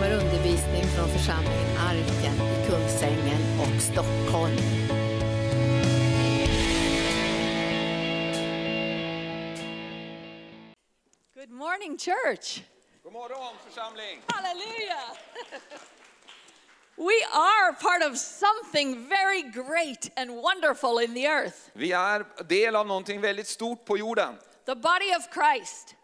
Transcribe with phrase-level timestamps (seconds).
[0.00, 4.56] kommer undervisning från församlingen Arken i Kungsängen och Stockholm.
[11.34, 12.62] Good morning, church.
[13.02, 14.22] God morgon församling!
[14.26, 15.16] Hallelujah.
[16.96, 22.76] we are part of something very great and wonderful in the earth Vi är del
[22.76, 24.34] av någonting väldigt stort på jorden.
[24.66, 25.94] the body of Christ.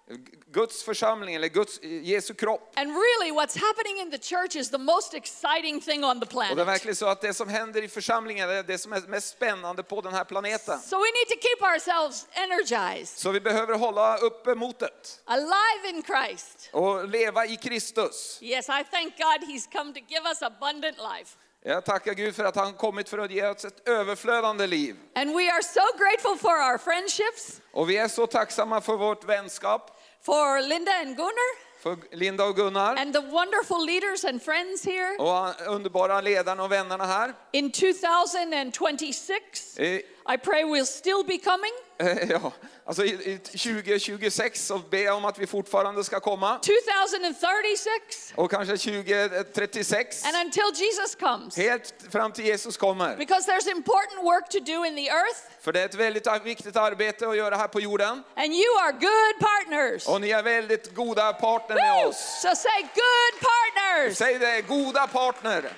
[0.52, 2.72] Guds församling, eller Guds, Jesu kropp.
[2.76, 6.32] And really, what's happening in the church is the most exciting thing on the Och
[6.32, 6.66] det är planet.
[6.68, 10.00] verkligen så att det som händer i församlingen är det som är mest spännande på
[10.00, 10.78] den här planeten.
[10.80, 16.02] So we need to keep ourselves energized, Så vi behöver hålla uppe motet alive in
[16.02, 16.68] Christ.
[16.72, 18.38] och leva i Kristus.
[18.42, 21.36] Yes, I thank God He's come to give us abundant life.
[21.64, 24.96] Jag tackar Gud för att han kommit för att ge oss ett överflödande liv.
[25.14, 29.24] And we are so grateful for our friendships, Och vi är så tacksamma för vårt
[29.24, 29.95] vänskap,
[30.26, 35.16] for Linda and Gunnar, för Linda och Gunnar and the wonderful leaders and friends here.
[35.18, 37.34] och underbara ledarna och vännerna här.
[37.52, 41.72] In 2026, Eh, I pray we'll still be coming.
[42.30, 42.52] Ja,
[42.84, 46.58] alltså i 2026 så ber jag om att vi fortfarande ska komma.
[46.58, 50.24] 2036, Och kanske 2036.
[50.24, 51.56] and until Jesus comes.
[51.56, 53.16] Helt fram till Jesus kommer.
[53.16, 56.76] Because there's important work to do in the earth, För det är ett väldigt viktigt
[56.76, 58.22] arbete att göra här på jorden.
[58.36, 60.06] and you are good partners.
[60.08, 62.40] Och ni är väldigt goda partner med oss.
[62.42, 64.16] So say, good partners.
[64.18, 65.72] Säg det, goda partner.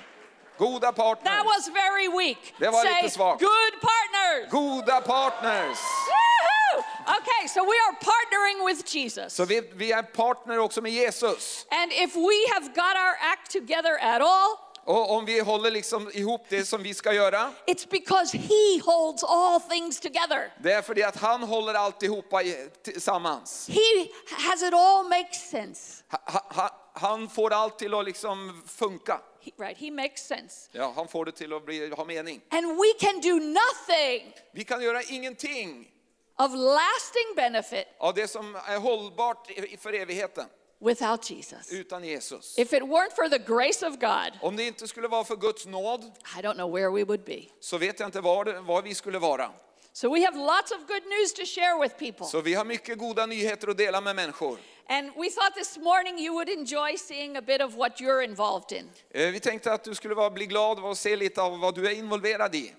[0.59, 1.43] Goda That partner.
[1.43, 2.53] was very weak.
[2.59, 3.39] Det var Say, lite svagt.
[3.39, 4.51] good partners.
[4.51, 5.77] Goda partners.
[5.79, 6.83] Woohoo!
[7.17, 9.33] Okay, so we are partnering with Jesus.
[9.33, 11.65] Så vi, vi är partner också med Jesus.
[11.71, 16.11] And if we have got our act together at all, Och om vi håller liksom
[16.13, 20.53] ihop det som vi ska göra, it's because He holds all things together.
[20.63, 22.41] det är för det att han håller alltihopa
[22.83, 23.67] tillsammans.
[23.69, 24.07] He
[24.47, 26.03] has it all makes sense.
[26.11, 29.19] Ha, ha, han får allt till att liksom funka.
[29.57, 30.69] Right, he makes sense.
[30.71, 32.41] Ja, han får det till att bli, ha mening.
[32.49, 35.91] And we can do nothing Vi kan göra ingenting
[36.37, 40.45] of lasting benefit av det som är hållbart i- för evigheten
[40.79, 41.71] without Jesus.
[41.71, 42.57] utan Jesus.
[42.59, 45.65] If it weren't for the grace of God, Om det inte skulle vara för Guds
[45.65, 46.03] nåd
[46.37, 47.41] I don't know where we would be.
[47.59, 49.51] så vet jag inte var, det- var vi skulle vara.
[50.01, 52.25] So we have lots of good news to share with people.
[52.25, 54.57] Så vi har mycket goda nyheter att dela med människor.
[54.87, 58.71] And we thought this morning you would enjoy seeing a bit of what you're involved
[58.71, 58.89] in.
[59.11, 61.87] Eh, Vi tänkte att du skulle vara, bli glad att se lite av vad du
[61.87, 62.73] är involverad i.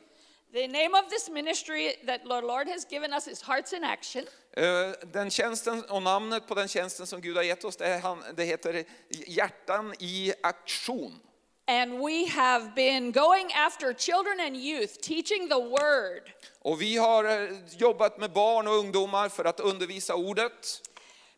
[0.52, 4.24] The name of this ministry that the Lord has given us is Hearts in Action.
[4.56, 4.64] Eh,
[5.12, 9.94] Den tjänsten och namnet på den tjänsten som Gud har gett oss, det heter Hjärtan
[9.98, 11.20] i aktion.
[11.70, 16.22] And we have been going after children and youth, teaching the word.
[16.62, 20.82] Och vi har eh, jobbat med barn och ungdomar för att undervisa ordet.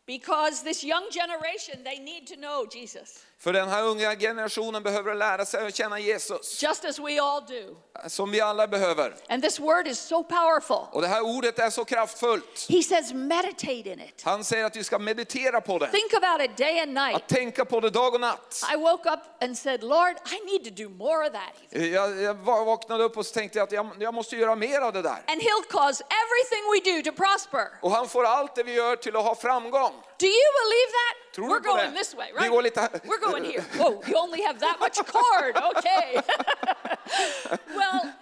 [0.05, 5.15] Because this young generation, they need to know Jesus, För den här unga generationen behöver
[5.15, 7.75] lära sig att känna Jesus, just as we all do.
[8.07, 9.15] som vi alla behöver.
[9.29, 10.77] And this word is so powerful.
[10.91, 12.65] Och det här ordet är så kraftfullt.
[12.69, 14.21] He says, meditate in it.
[14.23, 17.15] Han säger att vi ska meditera på det, Think about it day and night.
[17.15, 18.61] att tänka på det dag och natt.
[18.73, 21.81] I woke up and said, Lord, I need to do more of that.
[21.81, 24.93] Jag, jag va- vaknade upp och tänkte jag att jag, jag måste göra mer av
[24.93, 25.23] det där.
[25.27, 27.67] And He'll cause everything we do to prosper.
[27.81, 29.93] Och han får allt det vi gör till att ha framgång.
[30.19, 31.13] Do you believe that?
[31.33, 31.97] Tror We're going det?
[31.97, 32.51] this way, Vi right?
[32.51, 32.89] går lite här.
[33.03, 33.61] We're going here.
[33.77, 35.57] Whoa, you only have that much cord.
[35.77, 36.15] Okay.
[37.75, 38.13] well,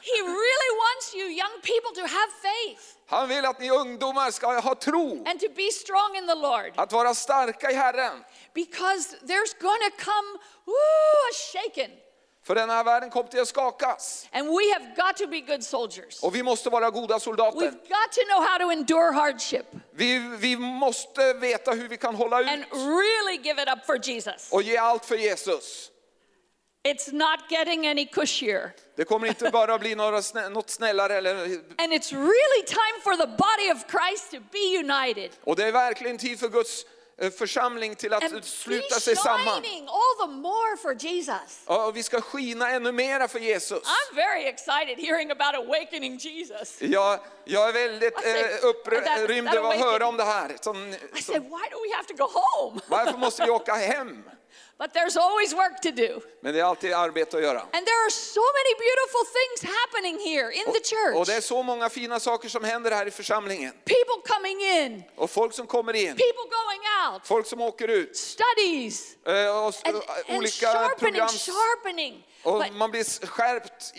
[0.00, 4.60] He really wants you young people to have faith Han vill att ni ungdomar ska
[4.60, 8.24] ha tro, and to be strong in the Lord att vara starka i Herren.
[8.54, 11.90] because there's going to come a shaking.
[12.48, 14.28] För den här världen kommer till att skakas.
[14.32, 16.22] And we have got to be good soldiers.
[16.22, 17.58] Och vi måste vara goda soldater.
[17.58, 22.14] We've got to know how to endure hardship Vi, vi måste veta hur vi kan
[22.14, 24.48] hålla and ut really give it up for Jesus.
[24.52, 25.90] och ge allt för Jesus.
[26.88, 28.70] It's not getting any cushier.
[28.96, 31.14] Det kommer inte bara bli några snä, något snällare.
[31.14, 31.34] Eller,
[31.78, 35.30] And it's really time for the body of Christ to be united.
[35.44, 36.84] och det är verkligen tid för Guds
[37.38, 39.62] församling till att sluta sig samman.
[39.88, 41.62] all the more for Jesus.
[41.66, 43.82] Ja, och vi ska skina ännu mera för Jesus.
[43.82, 46.82] I'm very excited hearing about awakening Jesus.
[46.82, 50.56] Jag, jag är väldigt eh, upprymd över att höra om det här.
[50.60, 52.80] Som, I said, why do we have to go home?
[52.88, 54.24] varför måste vi åka hem?
[54.78, 56.20] But there's always work to do.
[56.42, 57.60] Men det är alltid arbete att göra.
[57.60, 61.44] And there are so many beautiful things happening here in the Och det är church.
[61.44, 63.72] så många fina saker som händer här i församlingen.
[63.72, 68.16] People coming in, Och folk som kommer in, people going out, folk som åker ut.
[68.16, 71.28] studies, eh, Och s- and, and olika sharpening, program.
[71.28, 72.26] sharpening.
[72.42, 73.92] Och But man blir skärpt.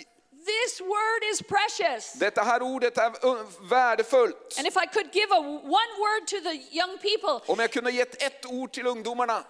[0.45, 2.13] this word is precious.
[2.13, 4.55] Detta här ordet är uh, värdefullt.
[4.57, 7.91] And if I could give a one word to the young people, Om jag kunde
[7.91, 9.43] gett ett ord till ungdomarna.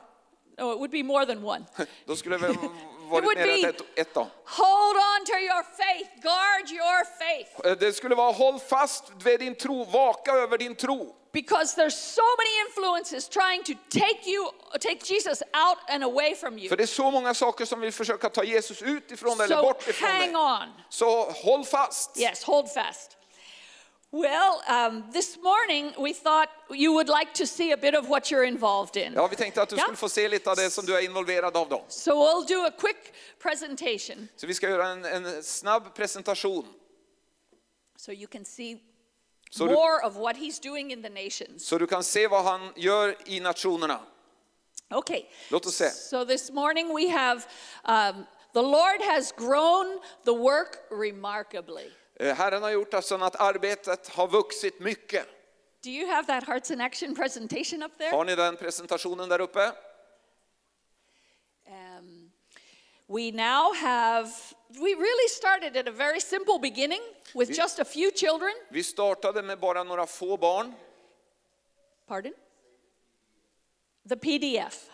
[0.60, 1.66] No, it would be more than one.
[2.06, 2.52] Då skulle det väl
[3.10, 4.28] It varit would mer än be- ett, ett då.
[4.46, 6.10] Hold on to your faith.
[6.22, 7.68] Guard your faith.
[7.68, 11.16] Eh, Det skulle vara håll fast vid din tro, vaka över din tro.
[11.32, 14.52] Because there's so many influences trying to take you,
[14.82, 16.70] take Jesus out and away from you.
[16.70, 19.62] För det är så många saker som vill försöka ta Jesus utifrån dig eller So
[19.62, 20.74] bort ifrån hang on.
[20.90, 22.18] Så håll fast.
[22.20, 23.18] Yes, hold fast.
[24.12, 28.32] Well, um, this morning we thought you would like to see a bit of what
[28.32, 29.14] you're involved in.
[29.14, 29.84] Ja, vi tänkte att du Ja.
[29.84, 31.86] skulle få se lite av det som du är involverad av då.
[31.88, 36.66] So we'll do a quick presentation Så vi ska göra en, en snabb presentation.
[37.98, 38.78] so you can see
[39.52, 41.66] Så du, more of what he's doing in the nations.
[41.68, 44.00] så du kan se vad han gör i nationerna.
[44.90, 45.24] Okay.
[45.50, 45.90] Låt oss se.
[45.92, 47.42] So this morning we have
[47.86, 51.92] um, the Lord has grown the work remarkably.
[52.20, 55.28] Eh, Herren har gjort så att arbetet har vuxit mycket.
[55.84, 58.12] Do you have that Hearts in Action presentation up there?
[58.12, 59.72] Har ni den presentationen där uppe?
[61.68, 62.32] Um,
[63.08, 64.30] we now have,
[64.68, 67.02] we really started at a very simple beginning
[67.36, 68.52] with just a few children.
[68.70, 70.74] Vi startade med bara några få barn.
[72.08, 72.34] Pardon?
[74.10, 74.90] The PDF.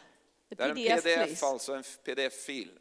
[0.49, 1.45] The Det är en PDF, pdf, please.
[1.45, 2.79] alltså en pdf-fil.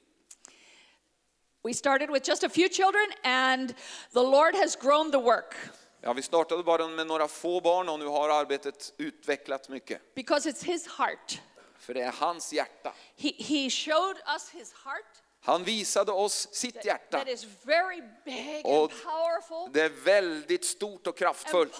[1.64, 3.74] We started with just a few children, and
[4.12, 5.54] the Lord has grown the work
[6.00, 10.14] Ja, vi startade bara med några få barn och nu har arbetet utvecklat mycket.
[10.14, 11.40] because it's His heart.
[11.78, 12.92] För det är hans hjärta.
[13.16, 17.18] He, he showed us His heart Han visade oss sitt hjärta.
[18.64, 18.90] Och
[19.72, 21.76] det är väldigt stort och kraftfullt.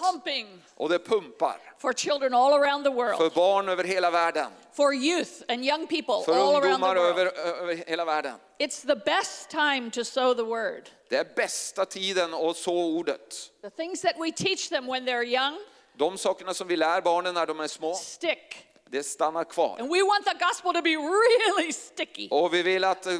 [0.75, 4.51] Och det pumpar för barn över hela världen.
[4.73, 8.35] for youth and young people För all ungdomar över, över hela världen.
[8.59, 10.89] It's the best time to sow the word.
[11.09, 13.51] Det är bästa tiden att så ordet.
[13.61, 15.57] The things that we teach them when they're young
[15.97, 18.67] De sakerna som vi lär barnen när de är små, stick.
[18.89, 19.77] Det stannar kvar.
[19.79, 22.27] And we want the gospel to be really sticky.
[22.31, 23.13] Och vi vill att eh,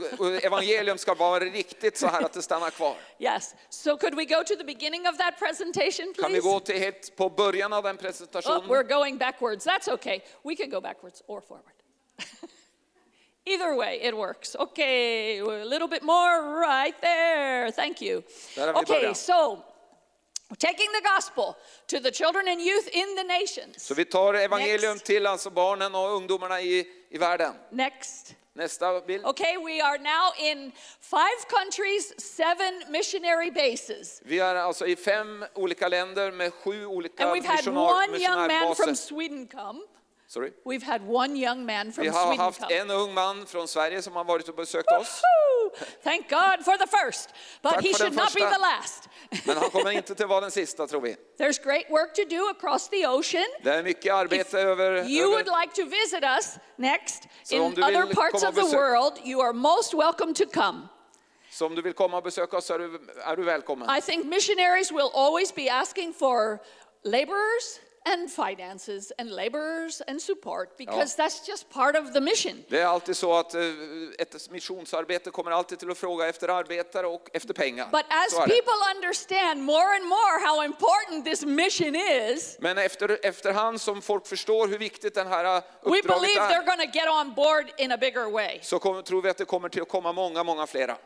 [0.44, 2.96] evangelium ska vara riktigt så här att det stannar kvar.
[3.20, 3.56] Yes.
[3.70, 6.54] So could we go to the beginning of that presentation, Kan vi please?
[6.54, 8.62] gå till helt på början av den Oh, presentationen?
[8.70, 9.66] we're going backwards.
[9.68, 10.20] That's okay.
[10.44, 11.74] We can go backwards or forward.
[13.48, 14.56] Either way, it works.
[14.56, 17.72] Okay, a little bit more right there.
[17.72, 18.24] Thank you.
[18.58, 19.64] Okay, so
[20.58, 21.56] taking the gospel
[21.88, 23.84] to the children and youth in the nations.
[23.88, 25.06] Så vi tar evangelium Next.
[25.06, 27.54] till alltså barnen och ungdomarna i, i världen.
[27.72, 28.36] Next.
[28.54, 29.26] Nästa bild.
[29.26, 30.72] Okay, we are now in
[31.02, 34.22] five countries, seven missionary bases.
[34.26, 38.48] Vi är alltså i fem olika länder med sju olika And we've had one young
[38.48, 38.96] man from.
[38.96, 39.82] Sweden come.
[40.28, 40.52] Sorry.
[40.66, 42.76] We've had one young man from Vi har Sweden haft come.
[42.76, 45.22] en ung man från Sverige som har varit och besökt oss.
[46.04, 47.30] Thank God for the first,
[47.62, 49.10] but Tack he should not be the last.
[49.46, 51.16] Men han kommer inte till vara den sista tror vi.
[51.38, 53.46] There's great work to do across the ocean.
[53.64, 57.56] Det är mycket If arbete över, you would över like to visit us next Så
[57.56, 60.88] in other parts of the world, you are most welcome to come.
[61.52, 63.98] Så om du vill komma och besöka oss är du, är du välkommen.
[63.98, 66.60] I think missionaries will always be asking for
[67.04, 72.64] laborers and finances and laborers and support because that's just part of the mission.
[72.70, 73.62] Det är alltid så att eh,
[74.20, 77.88] ett missionsarbete kommer alltid till att fråga efter arbetare och efter pengar.
[77.92, 83.26] But as är people understand more and more how important this mission is, Men efter,
[83.26, 86.98] efterhand som folk förstår hur viktigt den här we uppdraget believe they're är going to
[86.98, 88.60] get on board in a bigger way.
[88.62, 90.98] så kommer, tror vi att det kommer till att komma många, många flera.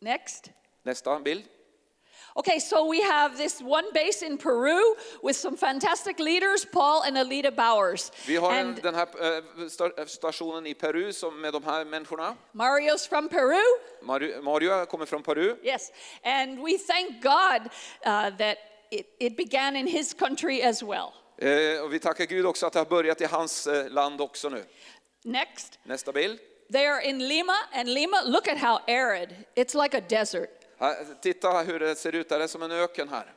[0.00, 0.50] Next.
[0.82, 1.44] Nästa bild.
[2.34, 4.80] Okay, so we have this one base in Peru
[5.22, 8.10] with some fantastic leaders, Paul and Alita Bowers.
[8.26, 9.06] Vi har And den här
[9.98, 12.36] eh, stationen i Peru som med de här människorna.
[12.52, 13.60] Mario's from Peru.
[14.02, 15.56] Mario, Mario kommer från Peru.
[15.62, 15.92] Yes,
[16.24, 17.70] and we thank God
[18.06, 18.56] uh, that
[18.90, 21.12] it, it began in his country as well.
[21.38, 24.48] Eh, och vi tackar Gud också att det har börjat i hans eh, land också
[24.48, 24.64] nu.
[25.24, 26.38] Next, Nästa bild.
[26.72, 29.28] they are in Lima, and Lima, look at how arid.
[29.56, 30.50] It's like a desert.
[31.22, 33.34] Titta hur det ser ut, det är som en öken här.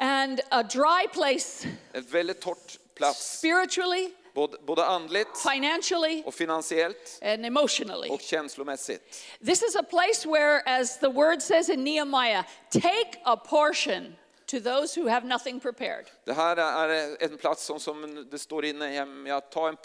[0.00, 7.18] And a dry place Ett väldigt torrt plats, spiritually, både, både andligt financially, och finansiellt
[7.22, 8.08] and emotionally.
[8.08, 9.24] och känslomässigt.
[9.46, 14.16] This is a place where, as the word says in Nehemiah, take a portion
[14.46, 16.06] to those who have nothing prepared.
[16.24, 19.76] Det här är en plats som, som det står i Nehemja, ta en,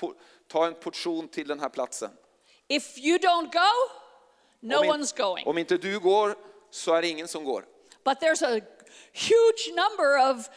[0.48, 2.12] ta en portion till den här platsen.
[2.68, 4.01] If you don't go,
[4.62, 5.48] no om, in- one's going.
[5.48, 6.36] om inte du går
[6.72, 7.66] så är det ingen som går.
[8.06, 8.62] But there's a
[9.14, 10.50] huge number of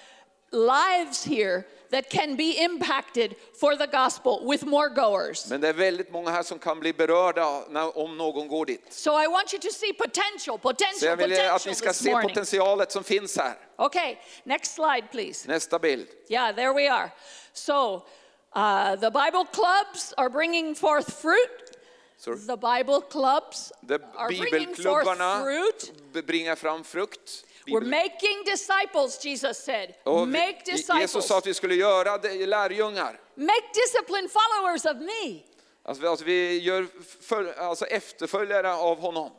[0.53, 5.47] lives here that can be impacted for the gospel with more goers.
[5.51, 8.93] Men det är väldigt många här som kan bli berörda när, om någon går dit.
[8.93, 12.11] So I want you to see potential, Så potential, jag vill att ni ska se
[12.13, 12.29] morning.
[12.29, 13.55] potentialet som finns här.
[13.79, 15.49] Okay, next slide, please.
[15.49, 16.07] Nästa bild.
[16.29, 17.11] Yeah, there we are.
[17.53, 18.03] So,
[18.57, 21.64] Uh, the Bible clubs are bringing forth fruit.
[22.25, 25.93] Så The Bible clubs de are bringing forth fruit.
[26.27, 27.45] bringar fram frukt.
[27.67, 29.95] We're making disciples, Jesus said.
[30.05, 31.27] Och Make Jesus disciples.
[31.27, 32.17] sa att vi skulle göra
[32.47, 33.21] lärjungar.
[33.35, 35.41] Make disciplined followers of me
[35.87, 36.87] Alltså, alltså vi gör
[37.21, 39.31] för, alltså efterföljare av honom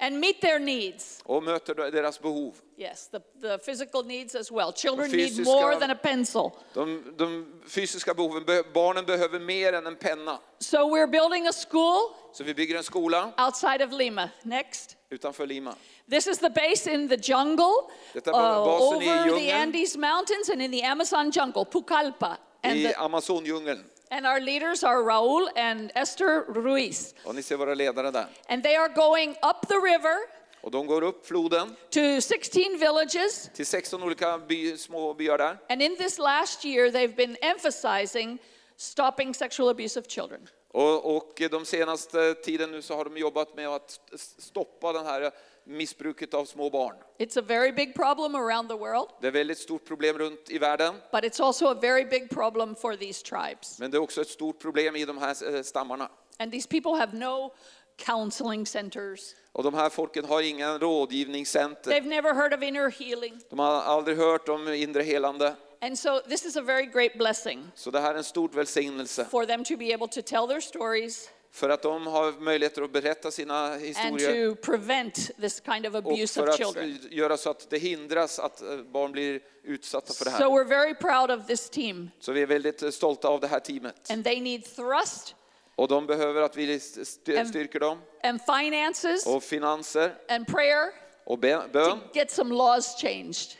[0.00, 1.20] and meet their needs.
[1.24, 2.54] och möter deras behov.
[2.76, 4.72] Yes, the, the physical needs as well.
[4.72, 6.50] Children need more than a pencil.
[6.74, 10.38] De, de fysiska behoven, be- barnen behöver mer än en penna.
[10.58, 14.30] So we're building a school Så vi bygger en skola outside of Lima.
[14.42, 14.96] Next.
[15.10, 15.74] utanför Lima.
[16.10, 17.72] This is the base in the jungle,
[18.12, 19.52] Detta är uh, basen i over the.
[19.52, 22.36] Andes Mountains and in the Amazon jungle, Pucallpa.
[22.62, 23.84] And, I the, Amazondjungeln.
[24.10, 27.14] and our leaders are Raul and Esther Ruiz.
[27.24, 28.26] Och ni ser våra ledare där.
[28.48, 30.16] And they are going up the river
[30.60, 33.50] Och de går upp floden to 16 villages.
[33.54, 35.58] till 16 olika by, små byar där.
[35.68, 38.38] And in this last year, they've been emphasizing
[38.76, 40.48] stopping sexual abuse of children.
[40.72, 44.00] Och, och de senaste tiden nu så har de jobbat med att
[44.38, 45.30] stoppa den här
[45.64, 46.94] missbruket av små barn.
[47.18, 50.58] It's a very big problem around the world, Det är väldigt stort problem runt i
[50.58, 50.94] världen.
[51.12, 53.78] but it's also a very big problem for these tribes.
[53.78, 56.10] Men det är också ett stort problem i de här eh, stammarna.
[56.38, 57.54] And these people have no
[57.96, 59.20] counseling centers.
[59.52, 61.90] Och de här folken har inga rådgivningscenter.
[61.90, 63.40] They've never heard of inner healing.
[63.50, 65.54] De har aldrig hört om inre helande.
[65.80, 69.24] And so this is a very great blessing Så det här är en stor välsignelse.
[69.30, 72.92] for them to be able to tell their stories För att de har möjligheter att
[72.92, 74.54] berätta sina and historier.
[74.54, 76.98] to prevent this kind of Och abuse för of att children.
[77.10, 80.50] göra så att det hindras att eh, barn blir utsatta för det So här.
[80.50, 82.10] we're very proud of this team.
[82.20, 84.10] Så vi är väldigt eh, stolta av det här teamet.
[84.10, 85.34] And they need thrust
[85.74, 87.98] Och de behöver att vi st- And- styrker dem.
[88.22, 90.90] and finances Och finanser and prayer
[91.24, 91.70] och bön.
[91.72, 93.52] to get some laws changed.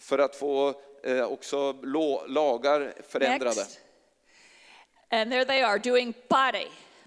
[0.00, 0.80] För att få
[1.32, 3.56] också lo- lagar förändrade.
[3.60, 3.80] Next.
[5.10, 6.64] And there they are doing pare.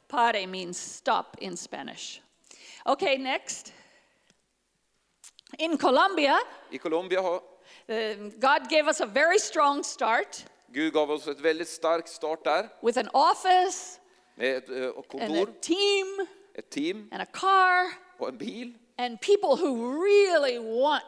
[0.08, 2.22] Pare means stop in Spanish.
[2.86, 3.74] Okay, next.
[5.58, 6.38] In Colombia,
[6.72, 11.40] I Colombia har uh, God gave us a very strong start Gud gav oss ett
[11.40, 12.70] väldigt starkt start där.
[12.82, 14.00] with an office
[14.36, 17.86] Med ett eh, and a kontor, team ett team and a car
[18.18, 18.74] och en bil.
[18.98, 21.04] and people who really want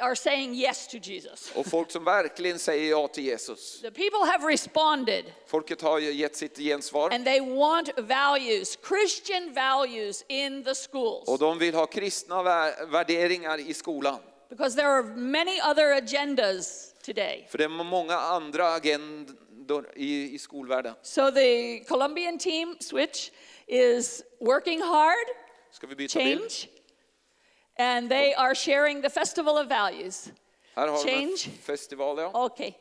[0.00, 1.52] are saying yes to Jesus.
[1.54, 3.80] Och folk som verkligen säger ja till Jesus.
[3.80, 7.10] The people have responded Folket har gett sitt gensvar.
[7.10, 11.28] and they want values, Christian values in the schools.
[11.28, 14.18] Och de vill ha kristna vär- värderingar i skolan.
[14.50, 17.46] Because there are many other agendas today.
[17.50, 20.94] För det är många andra agendor i, i skolvärlden.
[21.02, 23.30] So the Colombian team, Switch,
[23.66, 25.26] is working hard,
[25.72, 26.50] Ska vi byta bild?
[27.78, 30.28] And they are sharing the Festival of Values.
[30.74, 31.36] Här har vi Change.
[31.62, 32.18] festival.
[32.18, 32.44] Ja.
[32.44, 32.72] Okay.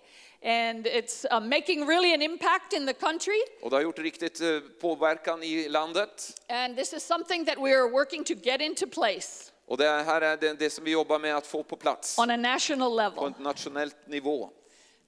[0.44, 3.40] And it's uh, making really an impact in the country.
[3.62, 6.42] Och det har gjort riktigt eh, påverkan i landet.
[6.50, 10.22] And this is something that we are working to get into place Och det här
[10.22, 13.26] är det, det som vi jobbar med att få på plats on a national på
[13.26, 13.34] level.
[13.44, 14.50] nationellt nivå.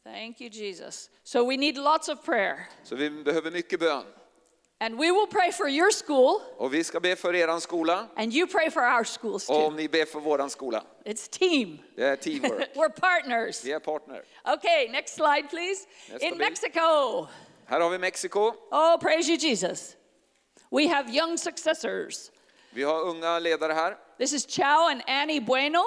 [0.04, 1.10] Thank you, Jesus.
[1.24, 2.60] So we need lots of prayer.
[2.84, 4.04] Så vi behöver mycket bön.
[4.80, 8.34] And we will pray for your school, Och vi ska be för eran skola and
[8.34, 9.54] you pray for our schools too.
[9.56, 10.84] om ni ber för våran skola.
[11.06, 11.80] It's team.
[11.96, 12.70] Det är teamwork.
[12.76, 13.66] We're partners.
[13.66, 14.24] Vi är partner.
[14.54, 15.88] Okay, next slide, please.
[16.12, 16.50] Nästa In bild.
[16.50, 16.80] Mexico,
[17.66, 18.54] Här har vi Mexiko.
[18.72, 19.96] oh, praise you, Jesus.
[20.72, 22.32] We have young successors.
[22.70, 23.98] Vi har unga ledare här.
[24.18, 25.84] This is Chao and Annie Bueno.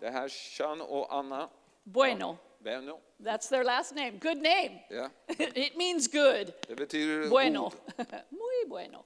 [0.00, 1.48] Det här är Chan och Anna.
[1.84, 2.36] Bueno.
[2.64, 2.98] Bueno.
[3.20, 4.18] That's their last name.
[4.18, 4.80] Good name.
[4.90, 5.08] Yeah.
[5.28, 6.52] it means good.
[6.68, 7.72] det betyder Bueno.
[8.30, 9.04] Muy bueno.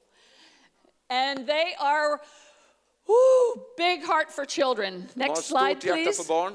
[1.10, 2.20] And they are,
[3.08, 5.08] whoo, big heart for children.
[5.16, 6.16] Next slide, please.
[6.16, 6.54] för barn.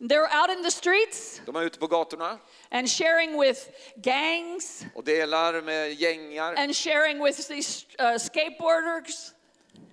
[0.00, 2.38] They're out in the streets De är ute på gatorna
[2.70, 6.54] and sharing with gangs och delar med gängar.
[6.56, 9.32] and sharing with these uh, skateboarders,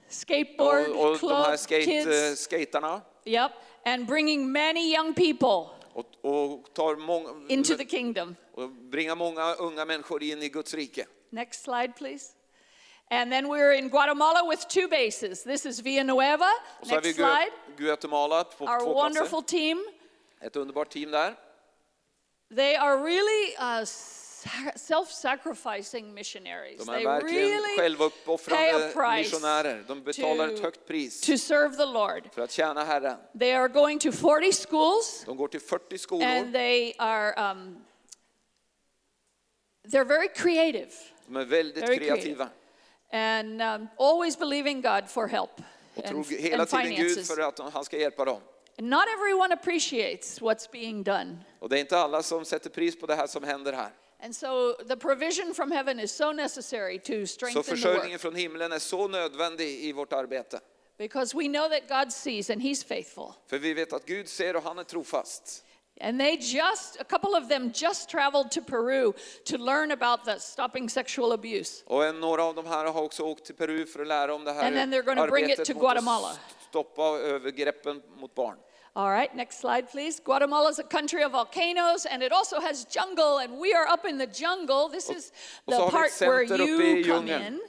[0.09, 2.07] skateboard Och, och de här skate, kids.
[2.07, 3.01] eh, skaterna.
[3.25, 3.51] Yep,
[3.85, 8.35] and bringing many young people Och, och, tar många, into the kingdom.
[8.53, 11.05] och bringar många unga människor in i Guds rike.
[11.29, 12.33] Next slide, please.
[13.09, 15.43] And then we're in Guatemala with two bases.
[15.43, 16.49] This is Villanueva.
[16.81, 17.51] Och så vi Next Gu- slide.
[17.77, 19.57] Guatemala på Our två wonderful platser.
[19.57, 19.85] team.
[20.41, 21.35] Ett underbart team där.
[22.55, 23.85] They are really uh,
[24.75, 26.85] self-sacrificing missionaries.
[26.85, 29.83] De är They verkligen really pay a självuppoffrande price missionärer.
[29.87, 32.33] De betalar ett to, högt pris to serve the Lord.
[32.33, 33.17] för att tjäna Herren.
[33.39, 37.85] They are going to 40 schools De går till 40 skolor and they are um,
[39.87, 40.91] they're very creative
[41.25, 42.49] De är väldigt Very kreativa
[43.11, 45.61] and um, always believing God for help
[45.95, 48.41] och and, tror hela and tiden Gud för att han ska hjälpa dem.
[48.79, 51.37] And not everyone appreciates what's being done.
[51.59, 53.91] Och det är inte alla som sätter pris på det här som händer här.
[54.19, 58.71] And so the provision from heaven is so necessary to strengthen the försörjningen från himlen
[58.71, 60.59] är så nödvändig i vårt arbete.
[60.97, 63.33] because we know that God sees and He's faithful.
[63.47, 65.63] För vi vet att Gud ser och han är trofast.
[66.01, 69.13] And they just, a couple of them just traveled to Peru
[69.45, 71.83] to learn about the stopping sexual abuse.
[71.85, 74.43] Och en, några av de här har också åkt till Peru för att lära om
[74.43, 76.37] det här And then they're gonna bring it to Guatemala.
[76.69, 78.57] stoppa övergreppen mot barn.
[78.95, 80.19] All right, next slide, please.
[80.25, 84.05] Guatemala is a country of volcanoes and it also has jungle, and we are up
[84.05, 84.89] in the jungle.
[84.89, 85.31] This is
[85.67, 87.59] the har vi ett part where center uppe i you come in.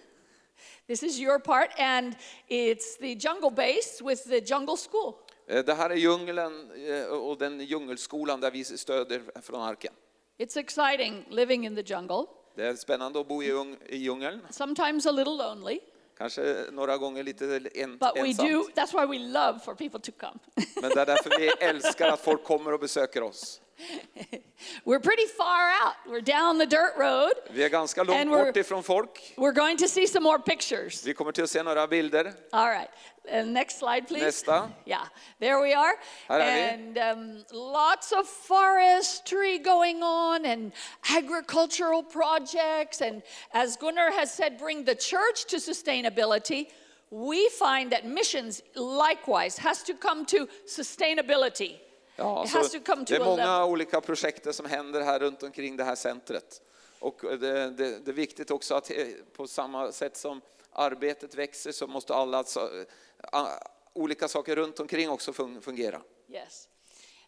[0.86, 2.16] This is your part, and
[2.48, 5.14] it's the jungle base with the jungle school.
[5.48, 9.92] Eh, Det här är djungeln eh, och den djungelskolan där vi stöder från arken.
[10.38, 12.24] It's exciting living in the jungle,
[12.56, 15.80] Det är spännande att bo i djungeln, sometimes a little lonely,
[16.18, 17.44] kanske några gånger lite
[17.74, 18.74] en, but we do, ensamt.
[18.74, 20.38] that's why we love for people to come.
[20.82, 23.60] Men det är därför vi älskar att folk kommer och besöker oss.
[24.84, 25.94] We're pretty far out.
[26.06, 27.32] We're down the dirt road.
[27.50, 29.20] Vi är ganska långt And we're- bort ifrån folk.
[29.36, 31.04] We're going to see some more pictures.
[31.06, 32.32] Vi kommer till att se några bilder.
[32.52, 32.88] All right.
[33.32, 34.24] Uh, next slide, please.
[34.24, 34.70] Nästa.
[34.84, 35.06] Yeah,
[35.40, 35.94] there we are.
[36.28, 36.74] Här är vi.
[36.74, 40.72] And um, lots of forestry going on and
[41.16, 43.00] agricultural projects.
[43.02, 46.66] And as Gunnar has said, bring the church to sustainability.
[47.10, 51.76] We find that missions likewise has to come to sustainability.
[52.18, 55.18] Ja, it så has to come to det är många olika projekt som händer här
[55.18, 56.62] runt omkring det här centret.
[57.00, 58.96] Och det, det, det är viktigt också att eh,
[59.36, 60.40] på samma sätt som
[60.72, 63.46] arbetet växer så måste alla så, eh,
[63.92, 66.00] olika saker runt omkring också fun- fungera.
[66.32, 66.68] Yes.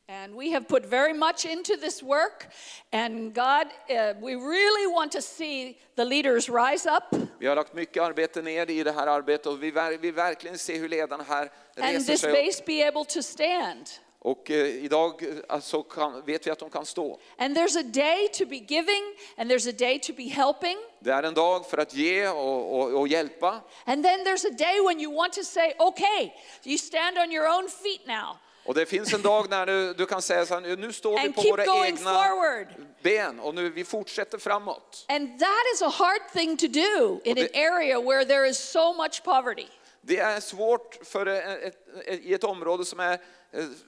[0.08, 2.46] And we have put very much into this work.
[2.92, 7.74] And God, uh, we really want to see the leaders rise up Vi har lagt
[7.74, 9.70] mycket arbete ner i det här arbetet och vi
[10.00, 12.46] vill verkligen se hur ledarna här and reser this sig upp.
[12.46, 13.86] base be able to stand.
[14.22, 17.18] Och eh, idag eh, alltså, kan, vet vi att de kan stå.
[17.38, 20.78] And there's a day to be giving, and there's a day to be helping.
[20.98, 23.60] Det är en dag för att ge och, och, och hjälpa.
[23.84, 26.32] And then there's a day when you want to say, okay,
[26.64, 30.06] you stand on your own feet now Och det finns en dag när du, du
[30.06, 32.66] kan säga så här, nu står vi på våra egna forward.
[33.02, 35.04] ben och nu vi fortsätter framåt.
[35.08, 38.58] And that is a hard thing to do in an det- area where there is
[38.58, 39.66] so much poverty.
[40.02, 41.64] Det är svårt för ett,
[42.06, 43.18] ett, i ett område som är, eh,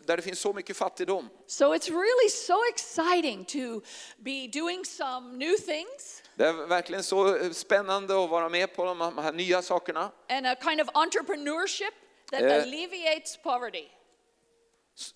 [0.06, 1.28] där det finns så mycket fattigdom.
[1.46, 3.80] So it's really so exciting to
[4.18, 8.84] be doing some new things Det är verkligen så eh, spännande att vara med på
[8.84, 10.10] de här nya sakerna.
[10.28, 11.94] and a kind of entrepreneurship
[12.30, 12.62] that Eh.
[12.62, 13.84] alleviates poverty.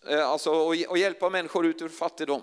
[0.09, 2.43] Eh, Alltså och, och hjälpa människor ut ur fattigdom.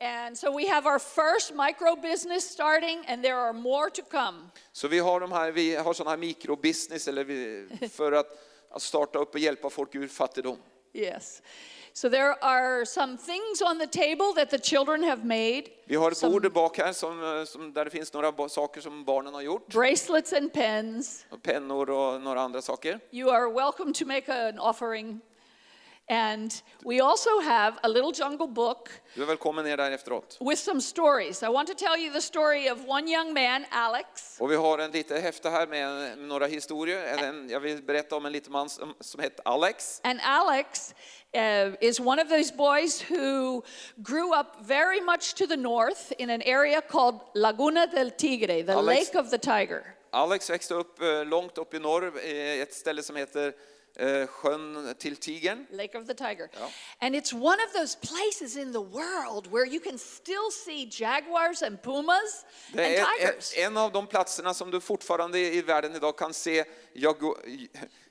[0.00, 4.48] And so we have our first micro business starting, and there are more to come.
[4.72, 8.26] Så vi har de här, vi har sådana här mikrobusiness eller vi, för att,
[8.70, 10.58] att starta upp och hjälpa folk ur fattigdom.
[10.94, 11.42] Yes.
[11.92, 15.64] So there are some things on the table that the children have made.
[15.84, 18.80] Vi har ett Some bord bak här som, eh, som, där det finns några saker
[18.80, 19.66] som barnen har gjort.
[19.66, 21.26] bracelets and pens.
[21.42, 23.00] Pennor och några andra saker.
[23.10, 25.20] You are welcome to make an offering.
[26.08, 30.36] And we also have a little jungle book Du är välkommen ner där efteråt.
[30.40, 31.42] with some stories.
[31.42, 34.36] I want to tell you the story of one young man, Alex.
[34.40, 37.24] Och vi har en liten häfte här med några historier.
[37.24, 40.00] En, jag vill berätta om en liten man som, som heter Alex.
[40.04, 40.94] And Alex
[41.36, 43.62] uh, is one of those boys who
[43.96, 48.72] grew up very much to the north in an area called Laguna del Tigre, the
[48.72, 49.94] Alex- Lake of the Tiger.
[50.10, 53.52] Alex växte upp eh, långt upp i norr, eh, ett ställe som heter
[53.96, 55.66] eh, Sjön till Tigern.
[55.70, 56.48] Lake of the Tiger.
[56.52, 56.70] Ja.
[57.00, 61.62] And it's one of those places in the world where you can still see jaguars
[61.62, 63.54] and pumas Det and är tigers.
[63.56, 67.34] en, en av de platserna som du fortfarande i världen idag kan se jagu,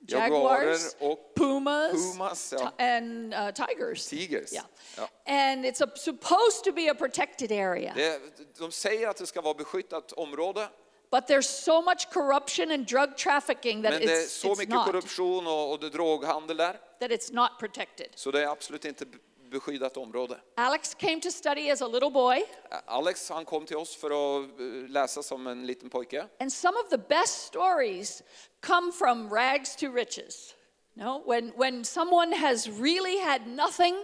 [0.07, 2.71] jaguarer Jaguars, och pumas, pumas, ja.
[2.77, 4.07] and uh, tigers.
[4.07, 4.53] tigers.
[4.53, 4.65] Yeah.
[4.97, 5.09] Ja.
[5.25, 7.93] And it's a, supposed to be a protected area.
[7.95, 8.21] Det,
[8.59, 10.67] de säger att det ska vara beskyttat område,
[11.13, 14.57] But there's so much corruption and drug trafficking that men det är it's, så it's
[14.57, 14.85] mycket not.
[14.85, 18.07] korruption och, och droghandel där, That it's not protected.
[18.15, 19.05] så det är absolut inte
[19.51, 20.39] beskyddat område.
[20.55, 22.43] Alex came to study as a little boy,
[22.85, 26.25] Alex han kom till oss för att eh, läsa som en liten pojke.
[26.39, 28.23] and some of the best stories
[28.61, 30.55] come from rags to riches.
[30.95, 33.95] No, when, when someone has really had nothing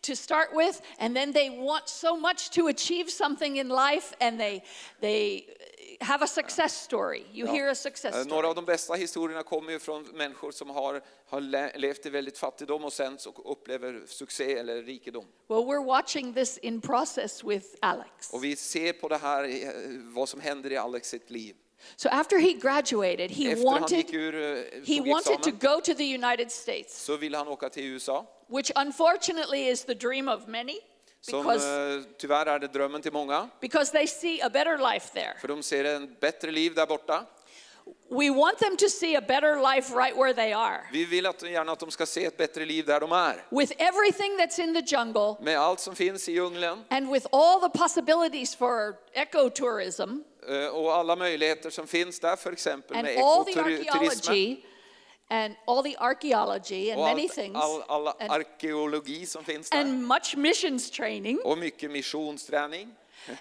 [0.00, 4.40] to start with, and then they want so much to achieve something in life, and
[4.40, 4.64] they,
[5.00, 5.46] they
[6.02, 7.22] have a success story.
[7.32, 8.34] You hear a success Eh, story.
[8.34, 12.10] Några av de bästa historierna kommer ju från människor som har, har le- levt i
[12.10, 15.24] väldigt fattigdom och sen så upplever succé eller rikedom.
[15.48, 18.30] Well, we're watching this in process with Alex.
[18.32, 19.70] Och vi ser på det här, eh,
[20.14, 21.54] vad som händer i Alex sitt liv.
[21.96, 26.14] So after he graduated, he Efter wanted, ur, eh, he wanted to go to the
[26.14, 28.26] United States, så ville han åka till USA.
[28.48, 30.80] which unfortunately is the dream of many.
[31.22, 33.48] Som Because- eh, tyvärr är det drömmen till många.
[33.60, 35.34] because they see a better life there.
[35.40, 37.26] För de ser en bättre liv där borta.
[38.08, 40.80] We want them to see a better life right where they are.
[40.92, 43.44] Vi vill att, gärna att de ska se ett bättre liv där de är.
[43.50, 47.60] With everything that's in the jungle Med allt som finns i djungeln and with all
[47.60, 53.14] the possibilities for ecotourism eh, och alla möjligheter som finns där, för exempel and med
[53.14, 54.56] ekoturismen.
[55.32, 59.78] And all the archaeology and Och many things all, all and, arkeologi som finns där.
[59.80, 62.94] and much missions training Och mycket missionsträning.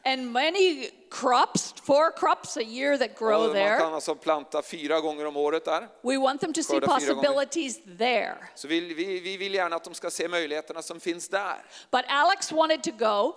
[0.05, 3.77] and many crops, four crops a year that grow man there.
[3.79, 5.87] kan alltså planta fyra gånger om året där.
[6.01, 8.37] We want them to see possibilities there.
[8.55, 11.65] Så vi, vi, vi vill gärna att de ska se möjligheterna som finns där.
[11.91, 13.33] But Alex wanted to go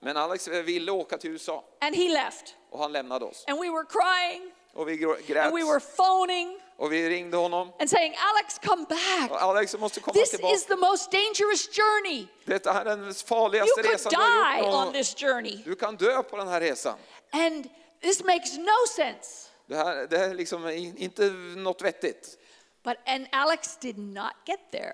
[0.00, 2.54] Men Alex ville åka till USA and he left.
[2.70, 3.44] och han lämnade oss.
[3.48, 7.72] And we were crying Och vi grät and we were phoning och vi ringde honom.
[7.80, 9.30] and saying, Alex, come back.
[9.30, 10.54] Och Alex måste komma This tillbaka.
[10.54, 12.26] is the most dangerous journey.
[12.44, 15.62] Det här är den You farligaste could resan du har die on this journey.
[15.64, 16.98] Du kan dö på den här resan.
[17.32, 17.68] And
[18.02, 19.48] this makes no sense.
[19.66, 22.38] Det, här, det är liksom inte något vettigt.
[22.84, 24.92] But and Alex did not get there.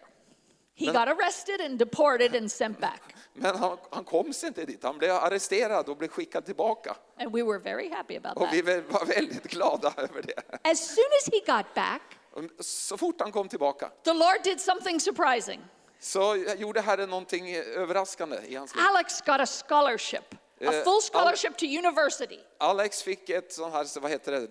[0.76, 3.13] He Men- got arrested and deported and sent back.
[3.36, 4.82] Men han, han kom sig inte dit.
[4.82, 6.96] Han blev arresterad och blev skickad tillbaka.
[7.20, 10.68] And we were very happy about Och vi var väldigt glada över det.
[10.70, 14.60] As soon as he got back, Och Så fort han kom tillbaka the Lord did
[14.60, 15.60] something surprising.
[16.00, 18.84] så gjorde Herren någonting överraskande i hans liv.
[18.88, 22.38] Alex got a scholarship, a Eh, full scholarship to university.
[22.58, 24.48] Alex fick ett sånt här, vad heter det,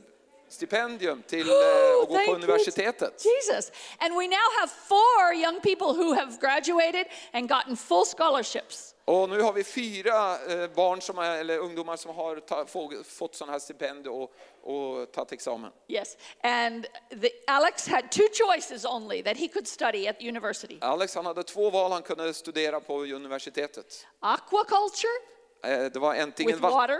[0.53, 1.55] stipendium till eh,
[2.03, 3.25] att gå på universitetet.
[3.25, 3.71] Jesus.
[3.99, 8.89] And we now have four young people who have graduated and gotten full scholarships.
[9.05, 12.91] Och nu har vi fyra eh, barn som är, eller ungdomar som har ta, få,
[13.05, 14.31] fått sådana här stipendier och,
[14.63, 15.71] och tagit examen.
[15.87, 16.17] Yes.
[16.43, 16.87] And
[17.21, 21.43] the, Alex had two choices only that he could study at university Alex han hade
[21.43, 24.05] två val han kunde studera på universitetet.
[24.19, 25.33] aquaculture,
[25.65, 26.97] Eh, Det var antingen water?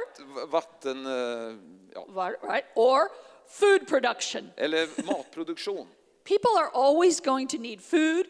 [0.47, 1.55] vatten eh,
[1.93, 2.65] ja, wa- right?
[2.75, 3.01] Or
[3.47, 4.51] food production.
[4.57, 5.87] eller matproduktion.
[6.23, 8.25] People are always going to need food,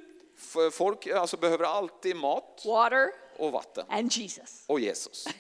[0.72, 3.86] Folk alltså, behöver alltid mat water, och vatten.
[3.90, 4.64] and Jesus.
[4.68, 5.26] Och Jesus.